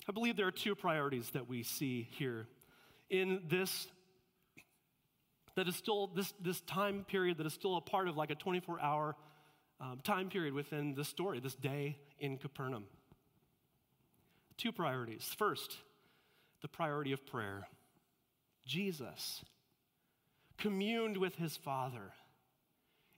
I 0.08 0.12
believe 0.12 0.36
there 0.36 0.46
are 0.46 0.52
two 0.52 0.74
priorities 0.74 1.30
that 1.30 1.48
we 1.48 1.62
see 1.62 2.08
here 2.12 2.46
in 3.08 3.42
this 3.48 3.86
that 5.54 5.68
is 5.68 5.76
still 5.76 6.08
this, 6.08 6.32
this 6.40 6.60
time 6.62 7.04
period 7.04 7.38
that 7.38 7.46
is 7.46 7.52
still 7.52 7.76
a 7.76 7.80
part 7.80 8.08
of 8.08 8.16
like 8.16 8.30
a 8.30 8.34
24 8.34 8.80
hour 8.80 9.16
um, 9.80 10.00
time 10.02 10.28
period 10.28 10.52
within 10.52 10.94
this 10.94 11.08
story, 11.08 11.40
this 11.40 11.54
day 11.54 11.96
in 12.18 12.38
Capernaum. 12.38 12.84
Two 14.56 14.72
priorities. 14.72 15.34
First, 15.38 15.76
the 16.62 16.68
priority 16.68 17.12
of 17.12 17.24
prayer. 17.26 17.66
Jesus 18.66 19.44
communed 20.58 21.16
with 21.16 21.34
his 21.36 21.56
Father 21.56 22.12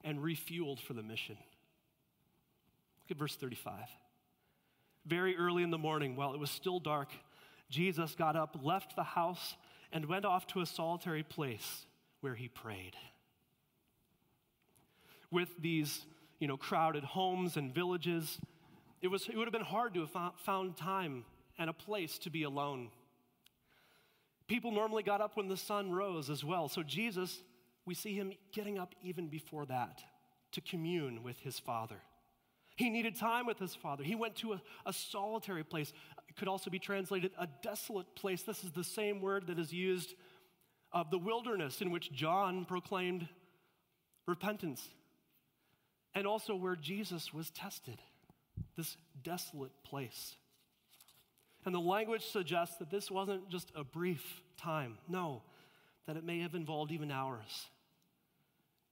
and 0.02 0.18
refueled 0.18 0.80
for 0.80 0.94
the 0.94 1.02
mission. 1.02 1.36
Look 3.04 3.12
at 3.12 3.16
verse 3.16 3.36
35. 3.36 3.74
Very 5.06 5.36
early 5.36 5.62
in 5.62 5.70
the 5.70 5.78
morning, 5.78 6.16
while 6.16 6.34
it 6.34 6.40
was 6.40 6.50
still 6.50 6.80
dark, 6.80 7.08
Jesus 7.70 8.14
got 8.14 8.36
up, 8.36 8.58
left 8.62 8.96
the 8.96 9.04
house, 9.04 9.56
and 9.92 10.06
went 10.06 10.24
off 10.24 10.46
to 10.48 10.60
a 10.60 10.66
solitary 10.66 11.22
place 11.22 11.86
where 12.20 12.34
he 12.34 12.48
prayed. 12.48 12.96
With 15.30 15.50
these, 15.60 16.04
you 16.38 16.48
know, 16.48 16.56
crowded 16.56 17.04
homes 17.04 17.56
and 17.56 17.74
villages, 17.74 18.38
it, 19.00 19.08
was, 19.08 19.28
it 19.28 19.36
would 19.36 19.46
have 19.46 19.52
been 19.52 19.62
hard 19.62 19.94
to 19.94 20.00
have 20.00 20.32
found 20.38 20.76
time 20.76 21.24
and 21.58 21.70
a 21.70 21.72
place 21.72 22.18
to 22.18 22.30
be 22.30 22.42
alone. 22.42 22.90
People 24.48 24.70
normally 24.70 25.02
got 25.02 25.20
up 25.20 25.36
when 25.36 25.48
the 25.48 25.56
sun 25.56 25.90
rose 25.90 26.30
as 26.30 26.44
well. 26.44 26.68
So 26.68 26.82
Jesus, 26.82 27.42
we 27.84 27.94
see 27.94 28.14
him 28.14 28.32
getting 28.52 28.78
up 28.78 28.94
even 29.02 29.28
before 29.28 29.66
that 29.66 30.02
to 30.52 30.60
commune 30.60 31.22
with 31.22 31.38
his 31.40 31.58
Father. 31.58 32.00
He 32.76 32.90
needed 32.90 33.16
time 33.16 33.46
with 33.46 33.58
his 33.58 33.74
father. 33.74 34.04
He 34.04 34.14
went 34.14 34.36
to 34.36 34.52
a, 34.52 34.62
a, 34.84 34.92
solitary 34.92 35.64
place. 35.64 35.92
It 36.28 36.36
could 36.36 36.46
also 36.46 36.70
be 36.70 36.78
translated 36.78 37.32
a 37.38 37.48
desolate 37.62 38.14
place. 38.14 38.42
This 38.42 38.64
is 38.64 38.72
the 38.72 38.84
same 38.84 39.22
word 39.22 39.46
that 39.46 39.58
is 39.58 39.72
used 39.72 40.14
of 40.92 41.10
the 41.10 41.18
wilderness 41.18 41.80
in 41.80 41.90
which 41.90 42.12
John 42.12 42.66
proclaimed 42.66 43.28
repentance, 44.26 44.88
and 46.14 46.26
also 46.26 46.54
where 46.54 46.76
Jesus 46.76 47.32
was 47.32 47.50
tested, 47.50 48.00
this 48.76 48.96
desolate 49.22 49.72
place. 49.82 50.36
And 51.64 51.74
the 51.74 51.80
language 51.80 52.24
suggests 52.24 52.76
that 52.76 52.90
this 52.90 53.10
wasn't 53.10 53.48
just 53.48 53.72
a 53.74 53.84
brief 53.84 54.42
time, 54.56 54.98
no, 55.08 55.42
that 56.06 56.16
it 56.16 56.24
may 56.24 56.40
have 56.40 56.54
involved 56.54 56.92
even 56.92 57.10
hours. 57.10 57.66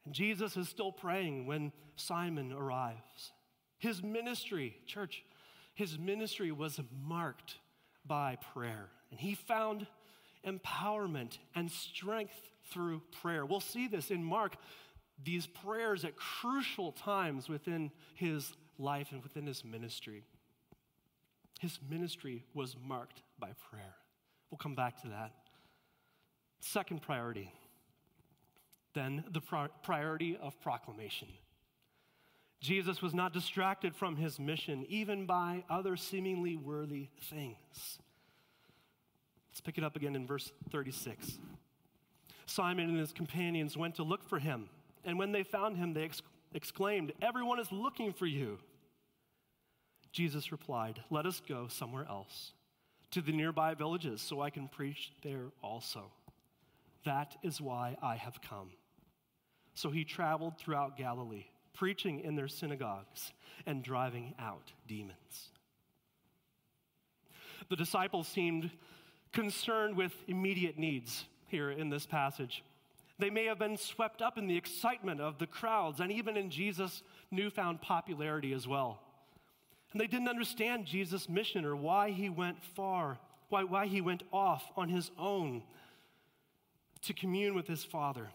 And 0.05 0.14
Jesus 0.14 0.57
is 0.57 0.68
still 0.68 0.92
praying 0.92 1.47
when 1.47 1.73
Simon 1.97 2.53
arrives. 2.53 3.33
His 3.85 4.03
ministry, 4.03 4.79
church, 4.87 5.23
his 5.75 5.99
ministry 5.99 6.51
was 6.51 6.81
marked 7.07 7.57
by 8.07 8.38
prayer. 8.55 8.88
And 9.11 9.20
he 9.20 9.35
found 9.35 9.87
empowerment 10.42 11.37
and 11.55 11.70
strength 11.70 12.33
through 12.73 13.03
prayer. 13.20 13.44
We'll 13.44 13.61
see 13.61 13.87
this 13.87 14.11
in 14.11 14.25
Mark, 14.25 14.57
these 15.23 15.47
prayers 15.47 16.03
at 16.07 16.16
crucial 16.16 16.92
times 16.92 17.47
within 17.51 17.90
his 18.14 18.55
life 18.79 19.09
and 19.11 19.23
within 19.23 19.44
his 19.44 19.62
ministry. 19.62 20.25
His 21.61 21.79
ministry 21.87 22.42
was 22.55 22.77
marked 22.83 23.20
by 23.38 23.51
prayer. 23.70 23.97
We'll 24.51 24.57
come 24.57 24.75
back 24.75 25.03
to 25.03 25.09
that. 25.09 25.33
Second 26.61 27.03
priority, 27.03 27.53
then 28.94 29.25
the 29.31 29.42
priority 29.83 30.38
of 30.40 30.59
proclamation. 30.62 31.29
Jesus 32.64 33.03
was 33.03 33.12
not 33.12 33.35
distracted 33.35 33.94
from 33.94 34.16
his 34.16 34.40
mission, 34.40 34.87
even 34.88 35.27
by 35.27 35.64
other 35.68 35.98
seemingly 35.98 36.57
worthy 36.57 37.09
things. 37.20 37.98
Let's 39.50 39.61
pick 39.61 39.77
it 39.77 39.85
up 39.85 39.96
again 39.96 40.16
in 40.16 40.27
verse 40.27 40.50
36. 40.70 41.38
Simon 42.46 42.88
and 42.88 42.98
his 42.98 43.12
companions 43.12 43.77
went 43.77 43.96
to 43.96 44.03
look 44.03 44.27
for 44.27 44.38
him, 44.38 44.70
and 45.05 45.18
when 45.18 45.31
they 45.31 45.42
found 45.42 45.77
him, 45.77 45.92
they 45.92 46.05
ex- 46.05 46.22
exclaimed, 46.55 47.12
Everyone 47.20 47.61
is 47.61 47.70
looking 47.70 48.14
for 48.14 48.24
you. 48.24 48.59
Jesus 50.11 50.50
replied, 50.50 51.00
Let 51.11 51.27
us 51.27 51.42
go 51.46 51.68
somewhere 51.68 52.07
else, 52.09 52.53
to 53.11 53.20
the 53.20 53.33
nearby 53.33 53.74
villages, 53.74 54.22
so 54.22 54.40
I 54.40 54.48
can 54.48 54.68
preach 54.68 55.12
there 55.22 55.48
also. 55.62 56.11
That 57.05 57.37
is 57.42 57.61
why 57.61 57.98
I 58.03 58.16
have 58.16 58.40
come. 58.40 58.70
So 59.74 59.90
he 59.90 60.05
traveled 60.05 60.57
throughout 60.57 60.96
Galilee 60.96 61.44
preaching 61.75 62.21
in 62.21 62.37
their 62.37 62.49
synagogues 62.49 63.33
and 63.67 63.83
driving 63.83 64.35
out 64.39 64.73
demons. 64.87 65.51
The 67.69 67.77
disciples 67.77 68.29
seemed 68.29 68.71
concerned 69.33 69.97
with 69.97 70.13
immediate 70.29 70.79
needs 70.79 71.25
here 71.49 71.71
in 71.71 71.91
this 71.91 72.07
passage. 72.07 72.63
They 73.19 73.31
may 73.31 73.45
have 73.47 73.59
been 73.59 73.77
swept 73.77 74.23
up 74.23 74.39
in 74.39 74.47
the 74.47 74.57
excitement 74.57 75.21
of 75.21 75.39
the 75.39 75.47
crowds 75.47 76.01
and 76.01 76.11
even 76.11 76.37
in 76.37 76.51
Jesus' 76.51 77.03
newfound 77.31 77.81
popularity 77.81 78.53
as 78.53 78.67
well. 78.67 79.01
And 79.93 80.01
they 80.01 80.07
didn't 80.09 80.29
understand 80.29 80.87
Jesus' 80.87 81.29
mission 81.29 81.65
or 81.65 81.77
why 81.77 82.11
he 82.11 82.29
went 82.29 82.63
far, 82.63 83.19
why, 83.49 83.63
why 83.63 83.87
he 83.87 84.01
went 84.01 84.25
off 84.33 84.65
on 84.77 84.89
his 84.89 85.11
own 85.17 85.63
to 87.03 87.13
commune 87.13 87.55
with 87.55 87.69
his 87.69 87.85
Father. 87.85 88.29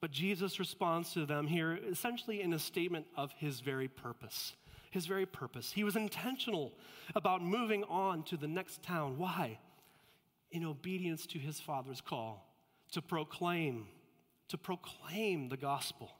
But 0.00 0.10
Jesus 0.10 0.58
responds 0.58 1.12
to 1.14 1.26
them 1.26 1.46
here 1.46 1.78
essentially 1.90 2.40
in 2.40 2.52
a 2.52 2.58
statement 2.58 3.06
of 3.16 3.32
his 3.32 3.60
very 3.60 3.88
purpose. 3.88 4.54
His 4.90 5.06
very 5.06 5.26
purpose. 5.26 5.72
He 5.72 5.84
was 5.84 5.96
intentional 5.96 6.72
about 7.14 7.42
moving 7.42 7.84
on 7.84 8.22
to 8.24 8.36
the 8.36 8.48
next 8.48 8.82
town. 8.82 9.18
Why? 9.18 9.58
In 10.50 10.64
obedience 10.64 11.26
to 11.26 11.38
his 11.38 11.60
father's 11.60 12.00
call 12.00 12.48
to 12.92 13.02
proclaim, 13.02 13.86
to 14.48 14.56
proclaim 14.56 15.48
the 15.48 15.56
gospel 15.56 16.10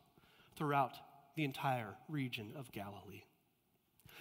throughout 0.57 0.95
the 1.35 1.45
entire 1.45 1.95
region 2.09 2.53
of 2.57 2.71
Galilee. 2.73 3.23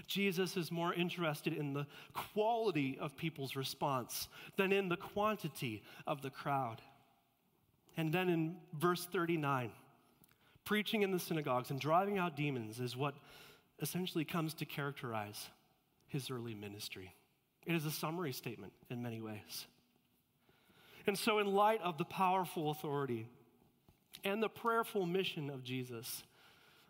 Jesus 0.05 0.55
is 0.55 0.71
more 0.71 0.93
interested 0.93 1.53
in 1.53 1.73
the 1.73 1.87
quality 2.13 2.97
of 3.01 3.17
people's 3.17 3.55
response 3.55 4.27
than 4.55 4.71
in 4.71 4.89
the 4.89 4.97
quantity 4.97 5.83
of 6.05 6.21
the 6.21 6.29
crowd. 6.29 6.81
And 7.97 8.13
then 8.13 8.29
in 8.29 8.55
verse 8.73 9.05
39, 9.11 9.71
preaching 10.63 11.01
in 11.01 11.11
the 11.11 11.19
synagogues 11.19 11.71
and 11.71 11.79
driving 11.79 12.19
out 12.19 12.35
demons 12.35 12.79
is 12.79 12.95
what 12.95 13.15
essentially 13.81 14.23
comes 14.23 14.53
to 14.55 14.65
characterize 14.65 15.47
his 16.07 16.29
early 16.29 16.53
ministry. 16.53 17.13
It 17.65 17.75
is 17.75 17.85
a 17.85 17.91
summary 17.91 18.31
statement 18.31 18.73
in 18.89 19.01
many 19.01 19.19
ways. 19.19 19.65
And 21.05 21.17
so, 21.17 21.39
in 21.39 21.47
light 21.47 21.81
of 21.81 21.97
the 21.97 22.05
powerful 22.05 22.69
authority 22.69 23.27
and 24.23 24.41
the 24.43 24.49
prayerful 24.49 25.05
mission 25.05 25.49
of 25.49 25.63
Jesus, 25.63 26.23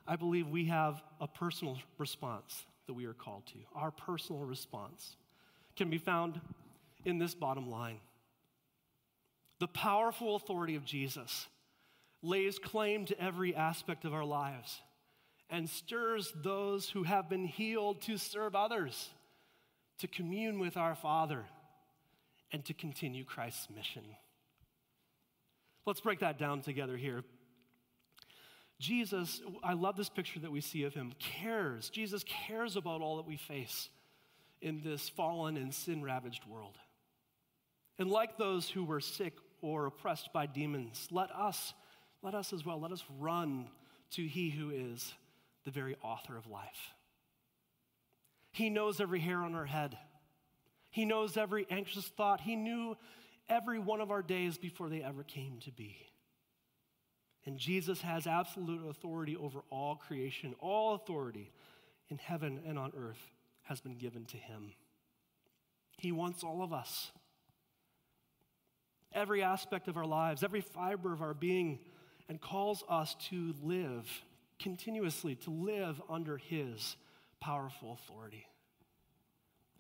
I 0.08 0.16
believe 0.16 0.48
we 0.48 0.66
have 0.66 1.02
a 1.22 1.28
personal 1.28 1.78
response 1.98 2.66
that 2.88 2.94
we 2.94 3.06
are 3.06 3.14
called 3.14 3.46
to. 3.48 3.60
Our 3.76 3.92
personal 3.92 4.44
response 4.44 5.18
can 5.76 5.90
be 5.90 5.98
found 5.98 6.42
in 7.06 7.20
this 7.20 7.36
bottom 7.36 7.70
line. 7.70 8.00
The 9.60 9.68
powerful 9.68 10.36
authority 10.36 10.76
of 10.76 10.86
Jesus 10.86 11.48
lays 12.22 12.60
claim 12.60 13.06
to 13.06 13.22
every 13.22 13.56
aspect 13.56 14.06
of 14.06 14.14
our 14.14 14.26
lives 14.26 14.82
and 15.50 15.70
stirs 15.70 16.34
those 16.44 16.90
who 16.90 17.04
have 17.04 17.30
been 17.30 17.46
healed 17.46 18.02
to 18.02 18.18
serve 18.18 18.56
others, 18.56 19.10
to 20.00 20.08
commune 20.08 20.60
with 20.60 20.78
our 20.78 20.96
Father, 20.96 21.46
and 22.52 22.64
to 22.66 22.74
continue 22.74 23.24
Christ's 23.24 23.70
mission. 23.70 24.04
Let's 25.86 26.02
break 26.02 26.20
that 26.20 26.38
down 26.38 26.62
together 26.62 26.98
here. 26.98 27.24
Jesus, 28.80 29.42
I 29.64 29.74
love 29.74 29.96
this 29.96 30.10
picture 30.10 30.40
that 30.42 30.52
we 30.52 30.62
see 30.62 30.84
of 30.84 30.94
him, 30.94 31.14
cares. 31.18 31.90
Jesus 31.90 32.24
cares 32.28 32.76
about 32.76 33.02
all 33.02 33.18
that 33.18 33.26
we 33.26 33.38
face 33.38 33.90
in 34.62 34.82
this 34.84 35.10
fallen 35.10 35.58
and 35.58 35.74
sin 35.74 36.04
ravaged 36.04 36.46
world. 36.46 36.78
And 37.98 38.12
like 38.12 38.38
those 38.38 38.70
who 38.70 38.84
were 38.84 39.00
sick 39.00 39.34
or 39.62 39.86
oppressed 39.86 40.32
by 40.34 40.46
demons, 40.46 41.08
let 41.12 41.30
us, 41.32 41.74
let 42.22 42.36
us 42.36 42.54
as 42.54 42.66
well, 42.66 42.80
let 42.80 42.92
us 42.92 43.04
run 43.20 43.68
to 44.12 44.26
he 44.26 44.50
who 44.50 44.70
is 44.70 45.14
the 45.66 45.72
very 45.72 45.96
author 46.02 46.38
of 46.38 46.48
life. 46.48 46.94
He 48.52 48.70
knows 48.70 49.00
every 49.00 49.20
hair 49.20 49.40
on 49.40 49.54
our 49.56 49.66
head. 49.66 49.98
He 50.90 51.06
knows 51.06 51.38
every 51.38 51.68
anxious 51.70 52.08
thought. 52.08 52.42
He 52.42 52.56
knew 52.56 52.96
every 53.50 53.80
one 53.80 54.02
of 54.02 54.12
our 54.12 54.22
days 54.24 54.58
before 54.58 54.90
they 54.90 55.04
ever 55.04 55.24
came 55.24 55.60
to 55.66 55.72
be. 55.72 55.96
And 57.46 57.58
Jesus 57.58 58.02
has 58.02 58.28
absolute 58.28 58.90
authority 58.90 59.38
over 59.38 59.62
all 59.70 59.96
creation. 59.96 60.54
All 60.60 60.96
authority 60.96 61.52
in 62.10 62.18
heaven 62.18 62.62
and 62.66 62.78
on 62.78 62.92
earth 62.98 63.32
has 63.64 63.80
been 63.80 63.98
given 63.98 64.26
to 64.26 64.38
him. 64.38 64.74
He 65.98 66.12
wants 66.12 66.44
all 66.44 66.62
of 66.62 66.74
us. 66.74 67.12
Every 69.14 69.42
aspect 69.42 69.88
of 69.88 69.98
our 69.98 70.06
lives, 70.06 70.44
every 70.44 70.62
fiber 70.62 71.14
of 71.14 71.22
our 71.22 71.34
being, 71.34 71.80
and 72.30 72.40
calls 72.42 72.84
us 72.90 73.16
to 73.30 73.54
live 73.64 74.08
continuously, 74.60 75.36
to 75.36 75.50
live 75.50 76.02
under 76.10 76.38
his 76.38 76.96
powerful 77.40 77.94
authority. 77.94 78.46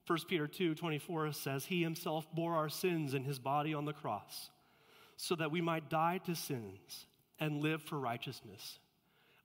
1 0.06 0.20
Peter 0.30 0.48
2 0.48 0.76
24 0.76 1.34
says, 1.34 1.66
He 1.66 1.84
himself 1.84 2.26
bore 2.34 2.56
our 2.56 2.70
sins 2.70 3.14
in 3.14 3.24
his 3.24 3.40
body 3.40 3.74
on 3.74 3.86
the 3.86 3.94
cross, 3.94 4.50
so 5.18 5.36
that 5.36 5.52
we 5.52 5.62
might 5.62 5.90
die 5.90 6.20
to 6.26 6.36
sins 6.36 7.08
and 7.40 7.62
live 7.62 7.82
for 7.82 8.00
righteousness. 8.00 8.80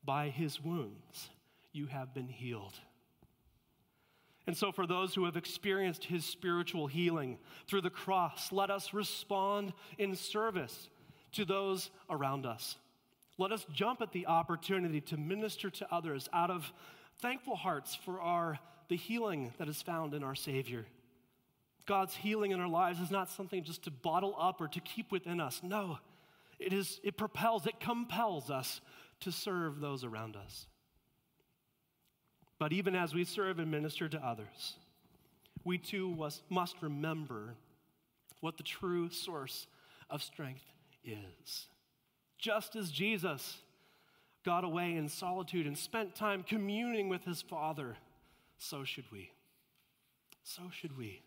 By 0.04 0.28
his 0.28 0.60
wounds, 0.60 1.30
you 1.72 1.86
have 1.86 2.14
been 2.14 2.28
healed. 2.28 2.78
And 4.46 4.56
so, 4.56 4.72
for 4.72 4.86
those 4.86 5.14
who 5.14 5.24
have 5.24 5.36
experienced 5.36 6.04
his 6.04 6.24
spiritual 6.24 6.88
healing 6.88 7.38
through 7.68 7.82
the 7.82 7.90
cross, 7.90 8.50
let 8.50 8.70
us 8.70 8.92
respond 8.92 9.72
in 9.98 10.16
service 10.16 10.88
to 11.32 11.44
those 11.44 11.90
around 12.10 12.44
us. 12.44 12.76
Let 13.38 13.52
us 13.52 13.64
jump 13.72 14.02
at 14.02 14.12
the 14.12 14.26
opportunity 14.26 15.00
to 15.02 15.16
minister 15.16 15.70
to 15.70 15.94
others 15.94 16.28
out 16.32 16.50
of 16.50 16.72
thankful 17.20 17.56
hearts 17.56 17.94
for 17.94 18.20
our, 18.20 18.58
the 18.88 18.96
healing 18.96 19.52
that 19.58 19.68
is 19.68 19.80
found 19.80 20.12
in 20.12 20.22
our 20.22 20.34
Savior. 20.34 20.86
God's 21.86 22.14
healing 22.14 22.50
in 22.50 22.60
our 22.60 22.68
lives 22.68 23.00
is 23.00 23.10
not 23.10 23.30
something 23.30 23.64
just 23.64 23.84
to 23.84 23.90
bottle 23.90 24.36
up 24.38 24.60
or 24.60 24.68
to 24.68 24.80
keep 24.80 25.10
within 25.10 25.40
us. 25.40 25.60
No, 25.62 25.98
it, 26.58 26.72
is, 26.72 27.00
it 27.02 27.16
propels, 27.16 27.66
it 27.66 27.80
compels 27.80 28.50
us 28.50 28.80
to 29.20 29.32
serve 29.32 29.80
those 29.80 30.04
around 30.04 30.36
us. 30.36 30.66
But 32.62 32.72
even 32.72 32.94
as 32.94 33.12
we 33.12 33.24
serve 33.24 33.58
and 33.58 33.72
minister 33.72 34.08
to 34.08 34.24
others, 34.24 34.76
we 35.64 35.78
too 35.78 36.16
must 36.48 36.76
remember 36.80 37.56
what 38.38 38.56
the 38.56 38.62
true 38.62 39.10
source 39.10 39.66
of 40.08 40.22
strength 40.22 40.62
is. 41.02 41.66
Just 42.38 42.76
as 42.76 42.92
Jesus 42.92 43.56
got 44.44 44.62
away 44.62 44.94
in 44.94 45.08
solitude 45.08 45.66
and 45.66 45.76
spent 45.76 46.14
time 46.14 46.44
communing 46.44 47.08
with 47.08 47.24
his 47.24 47.42
Father, 47.42 47.96
so 48.58 48.84
should 48.84 49.10
we. 49.10 49.32
So 50.44 50.62
should 50.70 50.96
we. 50.96 51.20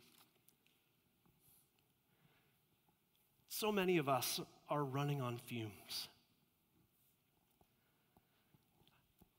So 3.49 3.73
many 3.73 3.97
of 3.97 4.07
us 4.07 4.39
are 4.69 4.85
running 4.85 5.19
on 5.21 5.41
fumes. 5.45 6.07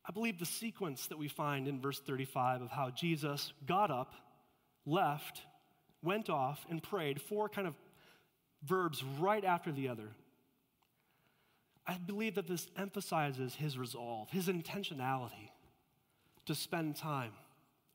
I 0.08 0.12
believe 0.12 0.38
the 0.38 0.46
sequence 0.46 1.06
that 1.06 1.18
we 1.18 1.28
find 1.28 1.66
in 1.66 1.80
verse 1.80 1.98
35 1.98 2.62
of 2.62 2.70
how 2.70 2.90
Jesus 2.90 3.52
got 3.66 3.90
up, 3.90 4.14
left, 4.84 5.42
went 6.02 6.30
off, 6.30 6.64
and 6.70 6.82
prayed, 6.82 7.20
four 7.20 7.48
kind 7.48 7.66
of 7.66 7.74
verbs 8.62 9.02
right 9.18 9.44
after 9.44 9.72
the 9.72 9.88
other. 9.88 10.08
I 11.86 11.98
believe 11.98 12.36
that 12.36 12.46
this 12.46 12.68
emphasizes 12.76 13.54
his 13.54 13.78
resolve, 13.78 14.30
his 14.30 14.48
intentionality 14.48 15.50
to 16.46 16.54
spend 16.54 16.96
time 16.96 17.32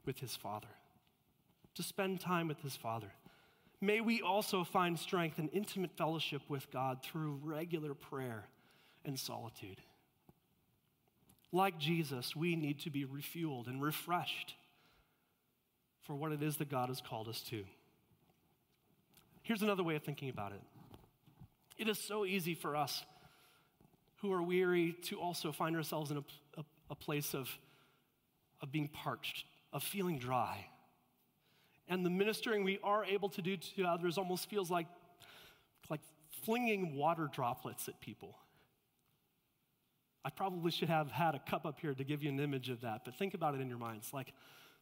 with 0.06 0.20
his 0.20 0.36
Father. 0.36 0.68
To 1.76 1.84
spend 1.84 2.20
time 2.20 2.48
with 2.48 2.62
his 2.62 2.76
Father. 2.76 3.12
May 3.80 4.02
we 4.02 4.22
also 4.22 4.64
find 4.64 5.00
strength 5.00 5.40
in 5.40 5.48
intimate 5.50 5.98
fellowship 5.98 6.42
with 6.50 6.70
God 6.72 7.02
through 7.02 7.40
regular 7.42 7.94
prayer 7.94 8.46
and 9.06 9.18
solitude. 9.18 9.82
Like 11.52 11.78
Jesus, 11.78 12.36
we 12.36 12.56
need 12.56 12.80
to 12.82 12.90
be 12.90 13.06
refueled 13.06 13.68
and 13.68 13.82
refreshed 13.82 14.56
for 16.04 16.16
what 16.16 16.32
it 16.32 16.42
is 16.42 16.58
that 16.58 16.70
God 16.70 16.90
has 16.90 17.02
called 17.02 17.28
us 17.28 17.42
to. 17.50 17.64
Here's 19.44 19.62
another 19.62 19.84
way 19.84 19.96
of 19.96 20.04
thinking 20.04 20.30
about 20.30 20.54
it 20.54 20.62
it 21.78 21.88
is 21.88 21.98
so 21.98 22.26
easy 22.26 22.54
for 22.54 22.76
us 22.76 23.04
who 24.22 24.32
are 24.32 24.42
weary 24.42 24.96
to 25.04 25.20
also 25.20 25.52
find 25.52 25.76
ourselves 25.76 26.12
in 26.12 26.18
a, 26.18 26.24
a, 26.58 26.64
a 26.92 26.96
place 26.96 27.34
of, 27.34 27.50
of 28.62 28.72
being 28.72 28.88
parched, 28.88 29.46
of 29.74 29.84
feeling 29.84 30.20
dry 30.20 30.68
and 31.92 32.06
the 32.06 32.10
ministering 32.10 32.64
we 32.64 32.80
are 32.84 33.04
able 33.04 33.28
to 33.28 33.42
do 33.42 33.58
to 33.58 33.84
others 33.84 34.18
almost 34.18 34.50
feels 34.50 34.72
like, 34.72 34.88
like 35.90 36.00
flinging 36.46 36.96
water 36.96 37.30
droplets 37.32 37.90
at 37.90 38.00
people. 38.00 38.38
I 40.24 40.30
probably 40.30 40.72
should 40.72 40.90
have 40.90 41.12
had 41.12 41.36
a 41.36 41.40
cup 41.40 41.66
up 41.66 41.80
here 41.80 41.94
to 41.94 42.04
give 42.04 42.22
you 42.22 42.30
an 42.30 42.40
image 42.40 42.70
of 42.70 42.82
that, 42.82 43.02
but 43.06 43.16
think 43.16 43.34
about 43.34 43.56
it 43.56 43.62
in 43.62 43.68
your 43.68 43.80
minds 43.80 44.12
like, 44.14 44.34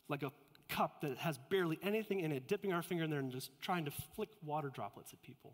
like 0.09 0.23
a 0.23 0.31
cup 0.67 1.01
that 1.01 1.17
has 1.17 1.37
barely 1.49 1.79
anything 1.81 2.19
in 2.19 2.31
it, 2.31 2.47
dipping 2.47 2.73
our 2.73 2.81
finger 2.81 3.03
in 3.03 3.09
there 3.09 3.19
and 3.19 3.31
just 3.31 3.49
trying 3.61 3.85
to 3.85 3.91
flick 4.15 4.29
water 4.43 4.69
droplets 4.69 5.13
at 5.13 5.21
people. 5.21 5.53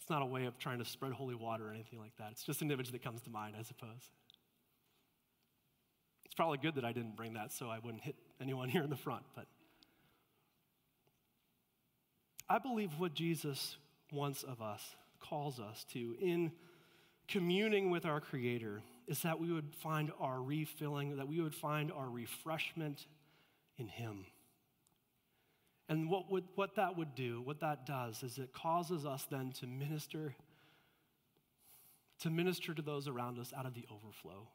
It's 0.00 0.08
not 0.08 0.22
a 0.22 0.26
way 0.26 0.46
of 0.46 0.58
trying 0.58 0.78
to 0.78 0.84
spread 0.84 1.12
holy 1.12 1.34
water 1.34 1.68
or 1.68 1.72
anything 1.72 1.98
like 1.98 2.16
that. 2.18 2.28
It's 2.32 2.44
just 2.44 2.62
an 2.62 2.70
image 2.70 2.92
that 2.92 3.02
comes 3.02 3.20
to 3.22 3.30
mind, 3.30 3.56
I 3.58 3.62
suppose. 3.62 4.10
It's 6.24 6.34
probably 6.34 6.58
good 6.58 6.76
that 6.76 6.84
I 6.84 6.92
didn't 6.92 7.16
bring 7.16 7.34
that 7.34 7.52
so 7.52 7.68
I 7.68 7.78
wouldn't 7.80 8.02
hit 8.02 8.14
anyone 8.40 8.68
here 8.70 8.82
in 8.82 8.90
the 8.90 8.96
front, 8.96 9.24
but 9.34 9.46
I 12.48 12.58
believe 12.58 12.92
what 12.98 13.12
Jesus 13.12 13.76
wants 14.12 14.42
of 14.42 14.62
us, 14.62 14.82
calls 15.20 15.60
us 15.60 15.84
to, 15.92 16.16
in 16.20 16.52
communing 17.28 17.90
with 17.90 18.06
our 18.06 18.20
Creator, 18.20 18.80
is 19.06 19.22
that 19.22 19.38
we 19.38 19.52
would 19.52 19.74
find 19.76 20.12
our 20.20 20.40
refilling, 20.40 21.16
that 21.16 21.28
we 21.28 21.40
would 21.40 21.54
find 21.54 21.92
our 21.92 22.08
refreshment 22.08 23.06
in 23.78 23.88
Him. 23.88 24.26
And 25.88 26.10
what, 26.10 26.30
would, 26.30 26.44
what 26.54 26.76
that 26.76 26.98
would 26.98 27.14
do, 27.14 27.40
what 27.40 27.60
that 27.60 27.86
does, 27.86 28.22
is 28.22 28.38
it 28.38 28.52
causes 28.52 29.06
us 29.06 29.26
then 29.30 29.52
to 29.60 29.66
minister, 29.66 30.34
to 32.20 32.30
minister 32.30 32.74
to 32.74 32.82
those 32.82 33.08
around 33.08 33.38
us 33.38 33.52
out 33.56 33.64
of 33.64 33.74
the 33.74 33.86
overflow 33.90 34.48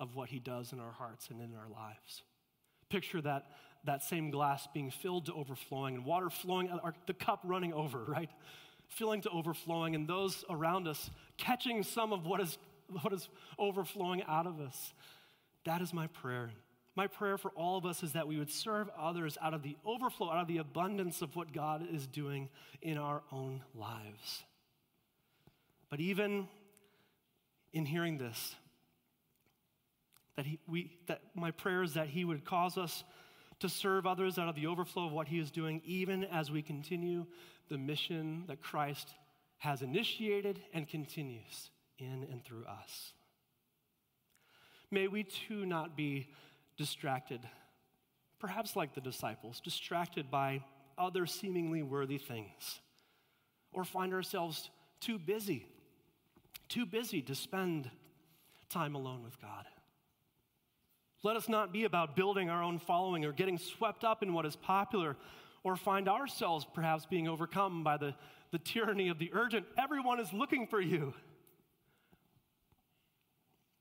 of 0.00 0.16
what 0.16 0.28
He 0.28 0.40
does 0.40 0.72
in 0.72 0.80
our 0.80 0.92
hearts 0.92 1.28
and 1.30 1.40
in 1.40 1.54
our 1.54 1.68
lives. 1.68 2.22
Picture 2.88 3.20
that 3.22 3.46
that 3.84 4.02
same 4.02 4.30
glass 4.30 4.66
being 4.74 4.90
filled 4.90 5.26
to 5.26 5.32
overflowing 5.32 5.94
and 5.94 6.04
water 6.04 6.28
flowing, 6.28 6.68
the 7.06 7.14
cup 7.14 7.40
running 7.44 7.72
over, 7.72 8.04
right? 8.04 8.30
Filling 8.88 9.20
to 9.22 9.30
overflowing, 9.30 9.94
and 9.94 10.08
those 10.08 10.44
around 10.48 10.88
us 10.88 11.10
catching 11.36 11.82
some 11.82 12.12
of 12.12 12.26
what 12.26 12.40
is, 12.40 12.58
what 13.02 13.12
is 13.12 13.28
overflowing 13.58 14.22
out 14.24 14.46
of 14.46 14.60
us. 14.60 14.94
That 15.64 15.80
is 15.82 15.92
my 15.92 16.06
prayer. 16.06 16.50
My 16.94 17.06
prayer 17.06 17.36
for 17.36 17.50
all 17.50 17.76
of 17.76 17.84
us 17.84 18.02
is 18.02 18.12
that 18.12 18.26
we 18.26 18.38
would 18.38 18.50
serve 18.50 18.88
others 18.98 19.36
out 19.42 19.52
of 19.52 19.62
the 19.62 19.76
overflow, 19.84 20.30
out 20.30 20.40
of 20.40 20.48
the 20.48 20.58
abundance 20.58 21.20
of 21.20 21.36
what 21.36 21.52
God 21.52 21.86
is 21.92 22.06
doing 22.06 22.48
in 22.80 22.96
our 22.96 23.22
own 23.30 23.62
lives. 23.74 24.44
But 25.90 26.00
even 26.00 26.48
in 27.72 27.84
hearing 27.84 28.16
this, 28.16 28.56
that, 30.36 30.46
he, 30.46 30.58
we, 30.66 30.90
that 31.06 31.20
my 31.34 31.50
prayer 31.50 31.82
is 31.82 31.94
that 31.94 32.08
He 32.08 32.24
would 32.24 32.44
cause 32.44 32.78
us 32.78 33.04
to 33.60 33.68
serve 33.68 34.06
others 34.06 34.38
out 34.38 34.48
of 34.48 34.54
the 34.54 34.66
overflow 34.66 35.06
of 35.06 35.12
what 35.12 35.28
He 35.28 35.38
is 35.38 35.50
doing, 35.50 35.82
even 35.84 36.24
as 36.24 36.50
we 36.50 36.62
continue 36.62 37.26
the 37.68 37.78
mission 37.78 38.44
that 38.48 38.62
Christ 38.62 39.14
has 39.58 39.82
initiated 39.82 40.60
and 40.72 40.88
continues 40.88 41.70
in 41.98 42.26
and 42.30 42.44
through 42.44 42.64
us. 42.66 43.12
May 44.90 45.08
we 45.08 45.24
too 45.24 45.66
not 45.66 45.96
be 45.96 46.28
distracted, 46.76 47.40
perhaps 48.38 48.76
like 48.76 48.94
the 48.94 49.00
disciples, 49.00 49.60
distracted 49.60 50.30
by 50.30 50.62
other 50.98 51.26
seemingly 51.26 51.82
worthy 51.82 52.18
things, 52.18 52.80
or 53.72 53.84
find 53.84 54.12
ourselves 54.12 54.70
too 55.00 55.18
busy, 55.18 55.66
too 56.68 56.86
busy 56.86 57.22
to 57.22 57.34
spend 57.34 57.90
time 58.68 58.94
alone 58.94 59.22
with 59.24 59.40
God. 59.40 59.64
Let 61.22 61.36
us 61.36 61.48
not 61.48 61.72
be 61.72 61.84
about 61.84 62.14
building 62.14 62.50
our 62.50 62.62
own 62.62 62.78
following 62.78 63.24
or 63.24 63.32
getting 63.32 63.58
swept 63.58 64.04
up 64.04 64.22
in 64.22 64.32
what 64.32 64.46
is 64.46 64.54
popular 64.54 65.16
or 65.66 65.74
find 65.74 66.08
ourselves 66.08 66.64
perhaps 66.74 67.06
being 67.06 67.26
overcome 67.26 67.82
by 67.82 67.96
the, 67.96 68.14
the 68.52 68.58
tyranny 68.58 69.08
of 69.08 69.18
the 69.18 69.32
urgent. 69.32 69.66
Everyone 69.76 70.20
is 70.20 70.32
looking 70.32 70.68
for 70.68 70.80
you. 70.80 71.12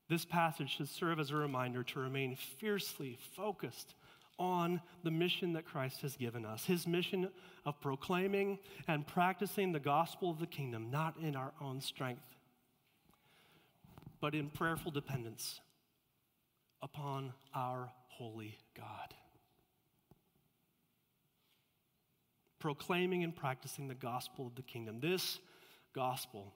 This 0.09 0.25
passage 0.25 0.75
should 0.75 0.89
serve 0.89 1.19
as 1.19 1.29
a 1.29 1.35
reminder 1.35 1.83
to 1.83 1.99
remain 1.99 2.35
fiercely 2.35 3.19
focused 3.35 3.93
on 4.39 4.81
the 5.03 5.11
mission 5.11 5.53
that 5.53 5.65
Christ 5.65 6.01
has 6.01 6.17
given 6.17 6.43
us 6.43 6.65
his 6.65 6.87
mission 6.87 7.29
of 7.67 7.79
proclaiming 7.79 8.57
and 8.87 9.05
practicing 9.05 9.71
the 9.71 9.79
gospel 9.79 10.31
of 10.31 10.39
the 10.39 10.47
kingdom, 10.47 10.89
not 10.89 11.15
in 11.21 11.35
our 11.35 11.51
own 11.61 11.81
strength, 11.81 12.25
but 14.19 14.33
in 14.33 14.49
prayerful 14.49 14.89
dependence 14.89 15.61
upon 16.81 17.31
our 17.53 17.91
holy 18.07 18.57
God. 18.75 19.13
Proclaiming 22.65 23.23
and 23.23 23.35
practicing 23.35 23.87
the 23.87 23.93
gospel 23.93 24.47
of 24.47 24.55
the 24.55 24.63
kingdom. 24.63 24.99
This 24.99 25.37
gospel 25.93 26.51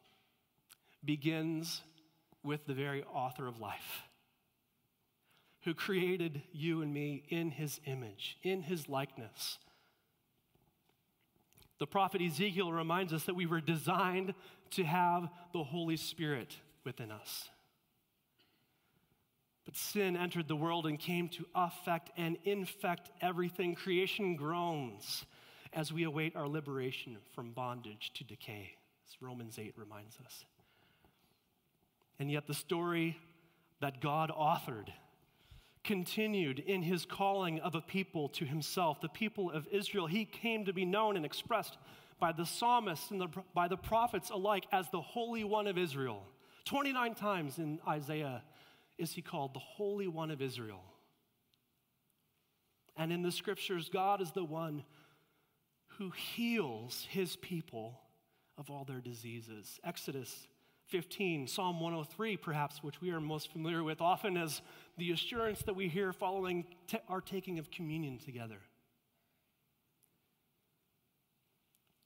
begins 1.06 1.84
with 2.43 2.65
the 2.65 2.74
very 2.74 3.04
author 3.04 3.45
of 3.45 3.60
life, 3.60 4.02
who 5.65 5.76
created 5.76 6.41
you 6.52 6.82
and 6.82 6.91
me 6.91 7.22
in 7.30 7.52
his 7.52 7.80
image, 7.86 8.39
in 8.41 8.63
his 8.63 8.89
likeness. 8.89 9.60
The 11.78 11.86
prophet 11.86 12.24
Ezekiel 12.24 12.74
reminds 12.74 13.13
us 13.13 13.26
that 13.26 13.36
we 13.36 13.45
were 13.45 13.62
designed 13.62 14.34
to 14.72 14.84
have 14.84 15.30
the 15.54 15.63
Holy 15.63 15.95
Spirit 15.95 16.58
within 16.84 17.12
us. 17.12 17.50
But 19.63 19.76
sin 19.76 20.17
entered 20.17 20.48
the 20.48 20.56
world 20.56 20.88
and 20.88 20.98
came 20.98 21.30
to 21.30 21.45
affect 21.54 22.10
and 22.17 22.36
infect 22.45 23.12
everything. 23.22 23.76
Creation 23.76 24.36
groans 24.36 25.24
as 25.74 25.94
we 25.94 26.04
await 26.04 26.36
our 26.36 26.48
liberation 26.48 27.18
from 27.34 27.52
bondage 27.52 28.12
to 28.16 28.24
decay, 28.24 28.72
as 29.08 29.22
Romans 29.22 29.58
8 29.60 29.74
reminds 29.78 30.18
us. 30.26 30.46
And 32.20 32.30
yet, 32.32 32.48
the 32.48 32.54
story 32.54 33.18
that 33.80 34.02
God 34.02 34.30
authored 34.30 34.90
continued 35.84 36.60
in 36.60 36.82
his 36.82 37.06
calling 37.06 37.60
of 37.62 37.76
a 37.76 37.82
people 37.82 38.30
to 38.30 38.46
himself, 38.46 39.00
the 39.02 39.10
people 39.10 39.50
of 39.52 39.68
Israel. 39.72 40.08
He 40.08 40.26
came 40.26 40.66
to 40.66 40.74
be 40.74 40.86
known 40.86 41.16
and 41.16 41.26
expressed 41.26 41.78
by 42.20 42.32
the 42.32 42.46
psalmists 42.46 43.12
and 43.12 43.22
the, 43.22 43.28
by 43.54 43.68
the 43.68 43.78
prophets 43.78 44.30
alike 44.30 44.66
as 44.72 44.90
the 44.92 45.02
Holy 45.02 45.44
One 45.44 45.68
of 45.68 45.78
Israel. 45.78 46.24
29 46.66 47.16
times 47.16 47.58
in 47.58 47.80
Isaiah 47.88 48.44
is 48.98 49.14
he 49.14 49.22
called 49.22 49.54
the 49.54 49.60
Holy 49.60 50.08
One 50.08 50.30
of 50.30 50.42
Israel. 50.42 50.84
And 52.98 53.14
in 53.14 53.22
the 53.22 53.32
scriptures, 53.32 53.90
God 53.90 54.22
is 54.22 54.32
the 54.32 54.44
one 54.44 54.84
who 56.00 56.12
heals 56.12 57.06
his 57.10 57.36
people 57.36 58.00
of 58.58 58.72
all 58.72 58.86
their 58.86 59.02
diseases. 59.02 59.80
Exodus 59.84 60.48
15, 60.88 61.46
Psalm 61.46 61.82
103, 61.82 62.38
perhaps, 62.38 62.82
which 62.82 63.02
we 63.02 63.12
are 63.12 63.20
most 63.20 63.52
familiar 63.52 63.84
with, 63.84 64.00
often 64.00 64.38
as 64.38 64.62
the 64.98 65.12
assurance 65.12 65.62
that 65.64 65.76
we 65.76 65.90
hear 65.90 66.14
following 66.14 66.66
t- 66.88 66.98
our 67.10 67.20
taking 67.20 67.60
of 67.60 67.70
communion 67.70 68.18
together. 68.18 68.60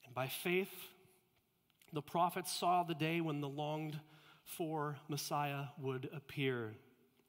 And 0.05 0.13
by 0.15 0.27
faith, 0.27 0.73
the 1.93 2.01
prophets 2.01 2.51
saw 2.51 2.81
the 2.81 2.95
day 2.95 3.21
when 3.21 3.41
the 3.41 3.47
longed 3.47 3.99
for 4.43 4.97
Messiah 5.07 5.65
would 5.79 6.09
appear. 6.15 6.73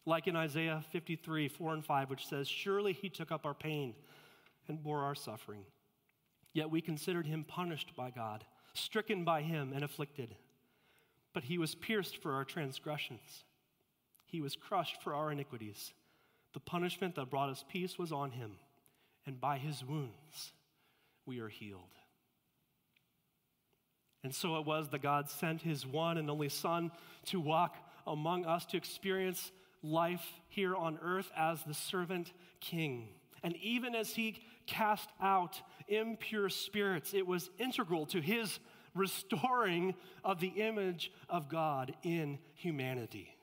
Like 0.07 0.27
in 0.27 0.35
Isaiah 0.35 0.83
53, 0.93 1.49
4 1.49 1.75
and 1.75 1.85
5, 1.85 2.11
which 2.11 2.27
says, 2.27 2.49
Surely 2.49 2.95
he 2.95 3.11
took 3.11 3.31
up 3.31 3.45
our 3.45 3.55
pain 3.55 3.95
and 4.67 4.83
bore 4.83 5.03
our 5.03 5.15
suffering. 5.15 5.65
Yet 6.55 6.71
we 6.71 6.81
considered 6.81 7.27
him 7.27 7.45
punished 7.45 7.95
by 7.97 8.11
God, 8.11 8.45
stricken 8.73 9.25
by 9.25 9.43
him, 9.43 9.73
and 9.75 9.85
afflicted. 9.85 10.35
But 11.35 11.45
he 11.45 11.59
was 11.59 11.75
pierced 11.75 12.23
for 12.23 12.33
our 12.33 12.45
transgressions, 12.45 13.45
he 14.25 14.41
was 14.41 14.57
crushed 14.57 15.03
for 15.03 15.15
our 15.15 15.31
iniquities. 15.31 15.93
The 16.55 16.61
punishment 16.61 17.17
that 17.17 17.31
brought 17.31 17.51
us 17.51 17.65
peace 17.69 17.99
was 17.99 18.13
on 18.13 18.31
him, 18.31 18.53
and 19.27 19.41
by 19.41 19.59
his 19.59 19.85
wounds 19.85 20.53
we 21.27 21.41
are 21.41 21.49
healed. 21.49 21.83
And 24.23 24.33
so 24.33 24.57
it 24.57 24.65
was 24.65 24.89
that 24.89 25.03
God 25.03 25.29
sent 25.29 25.63
his 25.63 25.85
one 25.85 26.17
and 26.17 26.31
only 26.31 26.49
Son 26.49 26.93
to 27.27 27.41
walk 27.41 27.77
among 28.07 28.47
us, 28.47 28.65
to 28.67 28.77
experience 28.77 29.51
life 29.83 30.25
here 30.49 30.75
on 30.75 30.99
earth 31.03 31.31
as 31.37 31.63
the 31.65 31.75
servant 31.75 32.33
king. 32.61 33.09
And 33.43 33.57
even 33.57 33.95
as 33.95 34.15
he 34.15 34.43
cast 34.67 35.09
out 35.21 35.61
impure 35.89 36.49
spirits, 36.49 37.15
it 37.15 37.27
was 37.27 37.51
integral 37.59 38.07
to 38.07 38.21
his 38.21 38.59
restoring 38.95 39.95
of 40.23 40.41
the 40.41 40.49
image 40.49 41.13
of 41.29 41.49
God 41.49 41.95
in 42.03 42.39
humanity. 42.55 43.35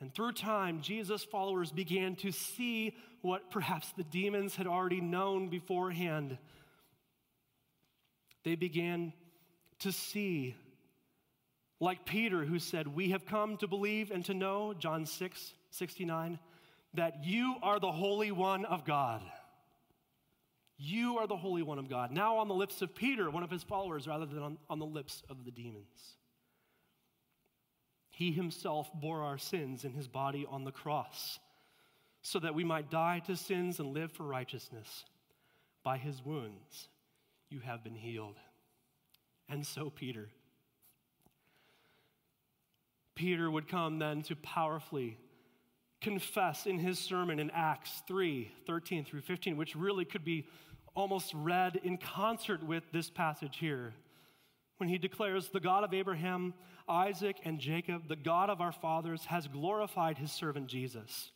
And 0.00 0.12
through 0.14 0.32
time, 0.32 0.80
Jesus' 0.80 1.24
followers 1.24 1.70
began 1.70 2.16
to 2.16 2.32
see 2.32 2.96
what 3.20 3.50
perhaps 3.50 3.92
the 3.96 4.02
demons 4.02 4.56
had 4.56 4.66
already 4.66 5.00
known 5.00 5.48
beforehand. 5.48 6.38
They 8.44 8.56
began 8.56 9.12
to 9.80 9.92
see 9.92 10.56
like 11.82 12.04
Peter, 12.04 12.44
who 12.44 12.60
said, 12.60 12.86
We 12.86 13.10
have 13.10 13.26
come 13.26 13.56
to 13.56 13.66
believe 13.66 14.12
and 14.12 14.24
to 14.26 14.34
know, 14.34 14.72
John 14.72 15.04
6 15.04 15.52
69, 15.72 16.38
that 16.94 17.24
you 17.24 17.56
are 17.60 17.80
the 17.80 17.90
Holy 17.90 18.30
One 18.30 18.64
of 18.64 18.84
God. 18.84 19.20
You 20.84 21.18
are 21.18 21.28
the 21.28 21.36
Holy 21.36 21.62
One 21.62 21.78
of 21.78 21.88
God. 21.88 22.10
Now 22.10 22.38
on 22.38 22.48
the 22.48 22.54
lips 22.54 22.82
of 22.82 22.92
Peter, 22.92 23.30
one 23.30 23.44
of 23.44 23.50
his 23.52 23.62
followers, 23.62 24.08
rather 24.08 24.26
than 24.26 24.42
on, 24.42 24.58
on 24.68 24.80
the 24.80 24.84
lips 24.84 25.22
of 25.30 25.44
the 25.44 25.52
demons. 25.52 26.16
He 28.10 28.32
himself 28.32 28.90
bore 28.92 29.22
our 29.22 29.38
sins 29.38 29.84
in 29.84 29.92
his 29.92 30.08
body 30.08 30.44
on 30.50 30.64
the 30.64 30.72
cross, 30.72 31.38
so 32.22 32.40
that 32.40 32.56
we 32.56 32.64
might 32.64 32.90
die 32.90 33.20
to 33.26 33.36
sins 33.36 33.78
and 33.78 33.94
live 33.94 34.10
for 34.10 34.24
righteousness. 34.24 35.04
By 35.84 35.98
his 35.98 36.20
wounds, 36.24 36.88
you 37.48 37.60
have 37.60 37.84
been 37.84 37.94
healed. 37.94 38.38
And 39.48 39.64
so, 39.64 39.88
Peter, 39.88 40.30
Peter 43.14 43.48
would 43.48 43.68
come 43.68 44.00
then 44.00 44.22
to 44.22 44.34
powerfully 44.34 45.16
confess 46.00 46.66
in 46.66 46.80
his 46.80 46.98
sermon 46.98 47.38
in 47.38 47.50
Acts 47.52 48.02
3 48.08 48.50
13 48.66 49.04
through 49.04 49.20
15, 49.20 49.56
which 49.56 49.76
really 49.76 50.04
could 50.04 50.24
be 50.24 50.44
almost 50.94 51.32
read 51.34 51.80
in 51.82 51.98
concert 51.98 52.62
with 52.62 52.84
this 52.92 53.10
passage 53.10 53.56
here. 53.58 53.94
When 54.78 54.88
he 54.88 54.98
declares, 54.98 55.48
The 55.48 55.60
God 55.60 55.84
of 55.84 55.94
Abraham, 55.94 56.54
Isaac, 56.88 57.36
and 57.44 57.58
Jacob, 57.58 58.08
the 58.08 58.16
God 58.16 58.50
of 58.50 58.60
our 58.60 58.72
fathers, 58.72 59.24
has 59.26 59.46
glorified 59.46 60.18
his 60.18 60.32
servant 60.32 60.66
Jesus. 60.66 61.30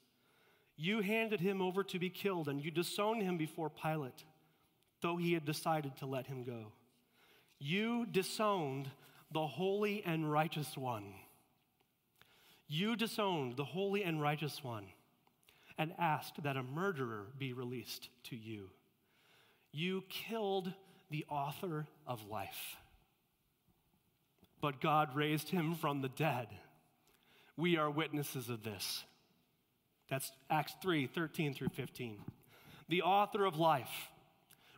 You 0.76 1.00
handed 1.00 1.40
him 1.40 1.62
over 1.62 1.82
to 1.84 1.98
be 1.98 2.10
killed, 2.10 2.48
and 2.48 2.62
you 2.62 2.70
disowned 2.70 3.22
him 3.22 3.38
before 3.38 3.70
Pilate, 3.70 4.24
though 5.00 5.16
he 5.16 5.32
had 5.32 5.44
decided 5.44 5.96
to 5.98 6.06
let 6.06 6.26
him 6.26 6.44
go. 6.44 6.72
You 7.58 8.06
disowned 8.06 8.90
the 9.32 9.46
holy 9.46 10.02
and 10.04 10.30
righteous 10.30 10.76
one 10.76 11.14
you 12.68 12.96
disowned 12.96 13.56
the 13.56 13.64
holy 13.64 14.02
and 14.02 14.20
righteous 14.20 14.62
one 14.62 14.86
and 15.78 15.92
asked 15.98 16.42
that 16.42 16.56
a 16.56 16.62
murderer 16.62 17.26
be 17.38 17.52
released 17.52 18.08
to 18.24 18.36
you. 18.36 18.70
You 19.76 20.04
killed 20.08 20.72
the 21.10 21.26
author 21.28 21.86
of 22.06 22.30
life. 22.30 22.78
But 24.62 24.80
God 24.80 25.14
raised 25.14 25.50
him 25.50 25.74
from 25.74 26.00
the 26.00 26.08
dead. 26.08 26.46
We 27.58 27.76
are 27.76 27.90
witnesses 27.90 28.48
of 28.48 28.62
this. 28.62 29.04
That's 30.08 30.32
Acts 30.48 30.72
3 30.80 31.08
13 31.08 31.52
through 31.52 31.68
15. 31.68 32.16
The 32.88 33.02
author 33.02 33.44
of 33.44 33.58
life 33.58 33.90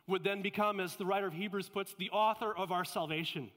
would 0.05 0.25
then 0.25 0.41
become, 0.41 0.81
as 0.81 0.97
the 0.97 1.05
writer 1.05 1.27
of 1.27 1.33
Hebrews 1.33 1.69
puts, 1.69 1.93
the 1.93 2.09
author 2.09 2.53
of 2.53 2.73
our 2.73 2.83
salvation. 2.83 3.51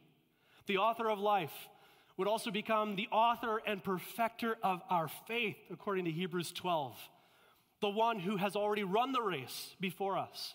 The 0.67 0.79
author 0.79 1.11
of 1.11 1.19
life 1.19 1.69
would 2.17 2.29
also 2.29 2.53
become 2.53 2.95
the 2.95 3.09
author 3.11 3.61
and 3.67 3.83
perfecter 3.83 4.59
of 4.63 4.81
our 4.89 5.09
faith, 5.27 5.57
according 5.73 6.05
to 6.05 6.13
Hebrews 6.13 6.53
12. 6.53 6.97
The 7.81 7.91
one 7.91 8.21
who 8.21 8.37
has 8.37 8.55
already 8.55 8.85
run 8.85 9.11
the 9.11 9.23
race 9.23 9.75
before 9.81 10.17
us 10.17 10.55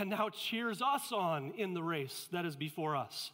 and 0.00 0.08
now 0.08 0.30
cheers 0.30 0.80
us 0.80 1.12
on 1.12 1.52
in 1.58 1.74
the 1.74 1.82
race 1.82 2.26
that 2.32 2.46
is 2.46 2.56
before 2.56 2.96
us 2.96 3.32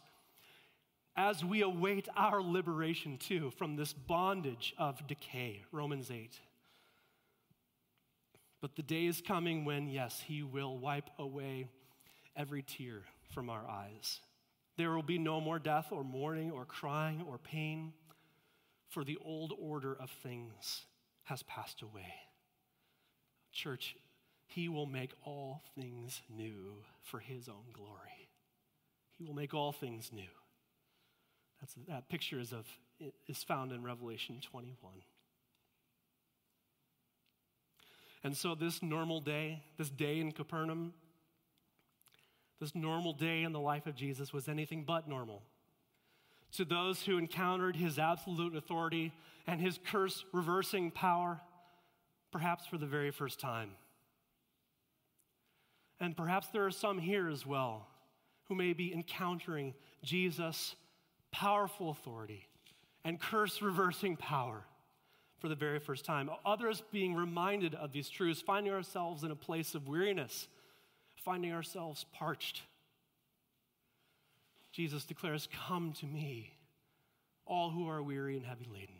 as 1.15 1.43
we 1.43 1.61
await 1.61 2.09
our 2.15 2.41
liberation 2.41 3.17
too 3.17 3.51
from 3.57 3.75
this 3.75 3.93
bondage 3.93 4.75
of 4.77 5.07
decay. 5.07 5.63
Romans 5.71 6.11
8. 6.11 6.37
But 8.61 8.75
the 8.75 8.83
day 8.83 9.05
is 9.05 9.21
coming 9.21 9.63
when, 9.63 9.87
yes, 9.87 10.21
He 10.27 10.43
will 10.43 10.77
wipe 10.77 11.09
away 11.17 11.69
every 12.35 12.63
tear 12.63 13.03
from 13.33 13.49
our 13.49 13.65
eyes. 13.67 14.19
There 14.75 14.91
will 14.91 15.03
be 15.03 15.17
no 15.17 15.39
more 15.39 15.59
death 15.59 15.87
or 15.91 16.03
mourning 16.03 16.51
or 16.51 16.65
crying 16.65 17.23
or 17.27 17.37
pain, 17.37 17.93
for 18.89 19.03
the 19.03 19.17
old 19.23 19.53
order 19.59 19.95
of 19.99 20.09
things 20.09 20.85
has 21.23 21.43
passed 21.43 21.81
away. 21.81 22.13
Church, 23.51 23.95
He 24.47 24.69
will 24.69 24.85
make 24.85 25.11
all 25.25 25.61
things 25.75 26.21
new 26.35 26.77
for 27.03 27.19
His 27.19 27.47
own 27.47 27.65
glory. 27.73 28.29
He 29.17 29.23
will 29.23 29.35
make 29.35 29.53
all 29.53 29.71
things 29.71 30.11
new. 30.11 30.23
That's, 31.59 31.75
that 31.87 32.09
picture 32.09 32.39
is, 32.39 32.53
of, 32.53 32.65
is 33.27 33.43
found 33.43 33.71
in 33.71 33.83
Revelation 33.83 34.39
21. 34.41 34.93
And 38.23 38.35
so, 38.35 38.55
this 38.55 38.81
normal 38.81 39.21
day, 39.21 39.63
this 39.77 39.89
day 39.89 40.19
in 40.19 40.31
Capernaum, 40.31 40.93
this 42.59 42.73
normal 42.73 43.13
day 43.13 43.43
in 43.43 43.51
the 43.51 43.59
life 43.59 43.85
of 43.85 43.95
Jesus 43.95 44.33
was 44.33 44.47
anything 44.47 44.83
but 44.83 45.07
normal. 45.07 45.43
To 46.53 46.65
those 46.65 47.03
who 47.03 47.17
encountered 47.17 47.75
his 47.75 47.99
absolute 47.99 48.55
authority 48.55 49.13
and 49.45 49.61
his 49.61 49.79
curse 49.85 50.25
reversing 50.33 50.91
power, 50.91 51.39
perhaps 52.31 52.65
for 52.65 52.77
the 52.77 52.85
very 52.85 53.11
first 53.11 53.39
time. 53.39 53.71
And 55.99 56.15
perhaps 56.15 56.47
there 56.47 56.65
are 56.65 56.71
some 56.71 56.99
here 56.99 57.29
as 57.29 57.45
well 57.45 57.87
who 58.47 58.55
may 58.55 58.73
be 58.73 58.93
encountering 58.93 59.73
Jesus' 60.03 60.75
powerful 61.31 61.89
authority 61.89 62.47
and 63.03 63.19
curse 63.19 63.61
reversing 63.61 64.15
power 64.15 64.63
for 65.39 65.49
the 65.49 65.55
very 65.55 65.79
first 65.79 66.05
time. 66.05 66.29
Others 66.45 66.83
being 66.91 67.13
reminded 67.13 67.75
of 67.75 67.91
these 67.91 68.09
truths, 68.09 68.41
finding 68.41 68.73
ourselves 68.73 69.23
in 69.23 69.31
a 69.31 69.35
place 69.35 69.75
of 69.75 69.87
weariness, 69.87 70.47
finding 71.15 71.51
ourselves 71.51 72.05
parched. 72.13 72.61
Jesus 74.71 75.05
declares, 75.05 75.47
Come 75.67 75.93
to 75.93 76.05
me, 76.05 76.53
all 77.45 77.69
who 77.69 77.87
are 77.87 78.01
weary 78.01 78.37
and 78.37 78.45
heavy 78.45 78.67
laden, 78.71 78.95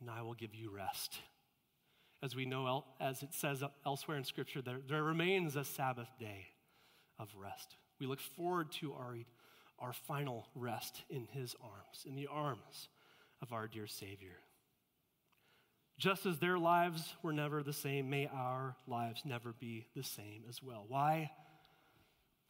and 0.00 0.10
I 0.10 0.22
will 0.22 0.34
give 0.34 0.54
you 0.54 0.70
rest. 0.70 1.18
As 2.22 2.36
we 2.36 2.44
know, 2.44 2.84
as 3.00 3.22
it 3.22 3.34
says 3.34 3.64
elsewhere 3.84 4.16
in 4.16 4.24
Scripture, 4.24 4.62
there, 4.62 4.78
there 4.88 5.02
remains 5.02 5.56
a 5.56 5.64
Sabbath 5.64 6.08
day 6.20 6.46
of 7.18 7.28
rest. 7.36 7.76
We 7.98 8.06
look 8.06 8.20
forward 8.20 8.70
to 8.80 8.92
our, 8.92 9.16
our 9.78 9.92
final 9.92 10.46
rest 10.54 11.02
in 11.10 11.26
His 11.32 11.56
arms, 11.60 12.04
in 12.06 12.14
the 12.14 12.28
arms 12.28 12.88
of 13.40 13.52
our 13.52 13.66
dear 13.66 13.88
Savior. 13.88 14.38
Just 15.98 16.26
as 16.26 16.38
their 16.38 16.58
lives 16.58 17.14
were 17.22 17.32
never 17.32 17.62
the 17.62 17.72
same, 17.72 18.10
may 18.10 18.26
our 18.26 18.76
lives 18.86 19.22
never 19.24 19.52
be 19.52 19.86
the 19.94 20.02
same 20.02 20.42
as 20.48 20.62
well. 20.62 20.84
Why? 20.88 21.30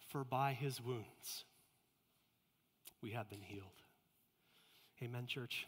For 0.08 0.24
by 0.24 0.52
his 0.52 0.80
wounds 0.80 1.44
we 3.02 3.10
have 3.10 3.28
been 3.28 3.42
healed. 3.42 3.66
Amen, 5.02 5.26
church. 5.26 5.66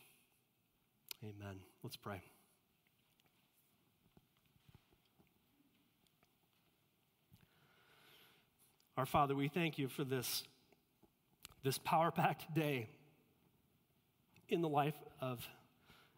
Amen. 1.23 1.57
Let's 1.83 1.97
pray. 1.97 2.23
Our 8.97 9.07
Father, 9.07 9.35
we 9.35 9.49
thank 9.49 9.79
you 9.79 9.89
for 9.89 10.05
this, 10.05 10.45
this 11.63 11.79
power 11.79 12.11
packed 12.11 12.55
day 12.55 12.89
in 14.49 14.63
the 14.63 14.69
life 14.69 14.95
of 15.21 15.47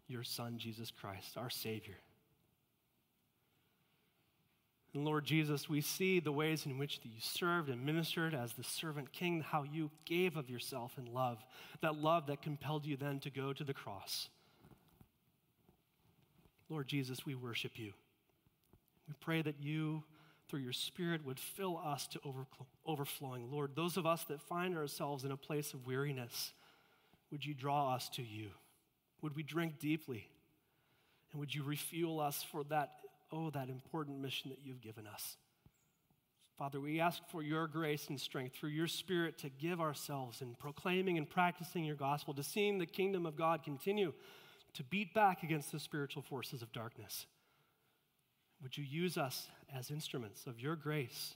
your 0.09 0.23
Son, 0.23 0.59
Jesus 0.59 0.91
Christ, 0.91 1.37
our 1.37 1.49
Savior. 1.51 1.97
And 4.93 5.05
Lord 5.05 5.25
Jesus, 5.25 5.69
we 5.69 5.81
see 5.81 6.21
the 6.21 6.33
ways 6.33 6.65
in 6.65 6.79
which 6.79 7.01
you 7.03 7.11
served 7.19 7.69
and 7.69 7.85
ministered 7.85 8.35
as 8.35 8.53
the 8.53 8.65
servant 8.65 9.13
king, 9.13 9.41
how 9.41 9.63
you 9.63 9.91
gave 10.05 10.37
of 10.37 10.49
yourself 10.49 10.97
in 10.97 11.13
love, 11.13 11.39
that 11.83 11.97
love 11.97 12.27
that 12.27 12.41
compelled 12.41 12.87
you 12.87 12.97
then 12.97 13.21
to 13.21 13.31
go 13.31 13.53
to 13.53 13.65
the 13.65 13.75
cross. 13.75 14.29
Lord 16.69 16.89
Jesus, 16.89 17.25
we 17.25 17.35
worship 17.35 17.79
you. 17.79 17.93
We 19.07 19.15
pray 19.21 19.43
that 19.43 19.61
you, 19.61 20.03
through 20.49 20.61
your 20.61 20.73
Spirit, 20.73 21.25
would 21.25 21.39
fill 21.39 21.81
us 21.85 22.07
to 22.09 22.21
overflowing. 22.87 23.51
Lord, 23.51 23.73
those 23.75 23.97
of 23.97 24.07
us 24.07 24.25
that 24.25 24.41
find 24.41 24.77
ourselves 24.77 25.25
in 25.25 25.33
a 25.33 25.37
place 25.37 25.75
of 25.75 25.87
weariness, 25.87 26.53
would 27.31 27.45
you 27.45 27.55
draw 27.55 27.95
us 27.95 28.09
to 28.11 28.23
you? 28.23 28.51
Would 29.23 29.35
we 29.35 29.43
drink 29.43 29.79
deeply? 29.79 30.29
And 31.33 31.41
would 31.41 31.55
you 31.55 31.65
refuel 31.65 32.21
us 32.21 32.43
for 32.43 32.65
that, 32.65 32.93
oh, 33.33 33.51
that 33.51 33.69
important 33.69 34.21
mission 34.21 34.51
that 34.51 34.61
you've 34.65 34.81
given 34.81 35.07
us? 35.07 35.37
Father, 36.57 36.81
we 36.81 37.01
ask 37.01 37.21
for 37.31 37.43
your 37.43 37.67
grace 37.67 38.07
and 38.09 38.19
strength 38.19 38.57
through 38.57 38.71
your 38.71 38.87
Spirit 38.87 39.37
to 39.39 39.51
give 39.51 39.81
ourselves 39.81 40.41
in 40.41 40.55
proclaiming 40.55 41.19
and 41.19 41.29
practicing 41.29 41.85
your 41.85 41.97
gospel, 41.97 42.33
to 42.33 42.43
seeing 42.43 42.79
the 42.79 42.87
kingdom 42.87 43.27
of 43.27 43.37
God 43.37 43.63
continue 43.63 44.15
to 44.73 44.85
beat 44.85 45.13
back 45.13 45.43
against 45.43 45.71
the 45.71 45.79
spiritual 45.79 46.23
forces 46.23 46.63
of 46.63 46.73
darkness. 46.73 47.27
Would 48.63 48.77
you 48.77 48.85
use 48.85 49.17
us 49.17 49.49
as 49.75 49.91
instruments 49.91 50.47
of 50.47 50.61
your 50.61 50.77
grace 50.77 51.35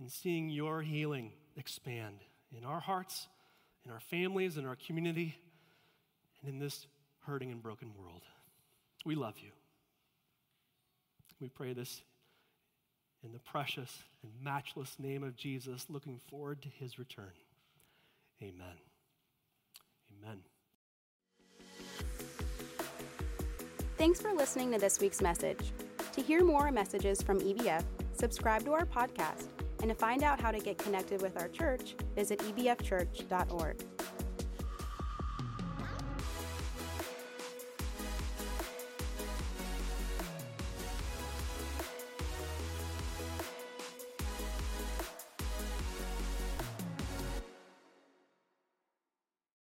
in 0.00 0.08
seeing 0.08 0.48
your 0.48 0.82
healing 0.82 1.32
expand 1.56 2.20
in 2.56 2.64
our 2.64 2.80
hearts, 2.80 3.28
in 3.84 3.90
our 3.90 4.00
families, 4.00 4.56
in 4.56 4.66
our 4.66 4.76
community? 4.76 5.36
and 6.42 6.52
in 6.52 6.58
this 6.58 6.86
hurting 7.20 7.50
and 7.50 7.62
broken 7.62 7.92
world. 7.98 8.22
We 9.04 9.14
love 9.14 9.34
you. 9.38 9.50
We 11.40 11.48
pray 11.48 11.72
this 11.72 12.02
in 13.24 13.32
the 13.32 13.38
precious 13.38 14.02
and 14.22 14.32
matchless 14.42 14.96
name 14.98 15.22
of 15.22 15.36
Jesus, 15.36 15.86
looking 15.88 16.20
forward 16.30 16.62
to 16.62 16.68
his 16.68 16.98
return. 16.98 17.32
Amen. 18.42 18.76
Amen. 20.22 20.38
Thanks 23.96 24.20
for 24.20 24.32
listening 24.32 24.72
to 24.72 24.78
this 24.78 24.98
week's 25.00 25.20
message. 25.20 25.72
To 26.20 26.26
hear 26.26 26.44
more 26.44 26.70
messages 26.70 27.22
from 27.22 27.40
EBF, 27.40 27.82
subscribe 28.12 28.62
to 28.66 28.74
our 28.74 28.84
podcast, 28.84 29.46
and 29.80 29.88
to 29.88 29.94
find 29.94 30.22
out 30.22 30.38
how 30.38 30.50
to 30.50 30.58
get 30.58 30.76
connected 30.76 31.22
with 31.22 31.40
our 31.40 31.48
church, 31.48 31.94
visit 32.14 32.40
ebfchurch.org. 32.40 33.82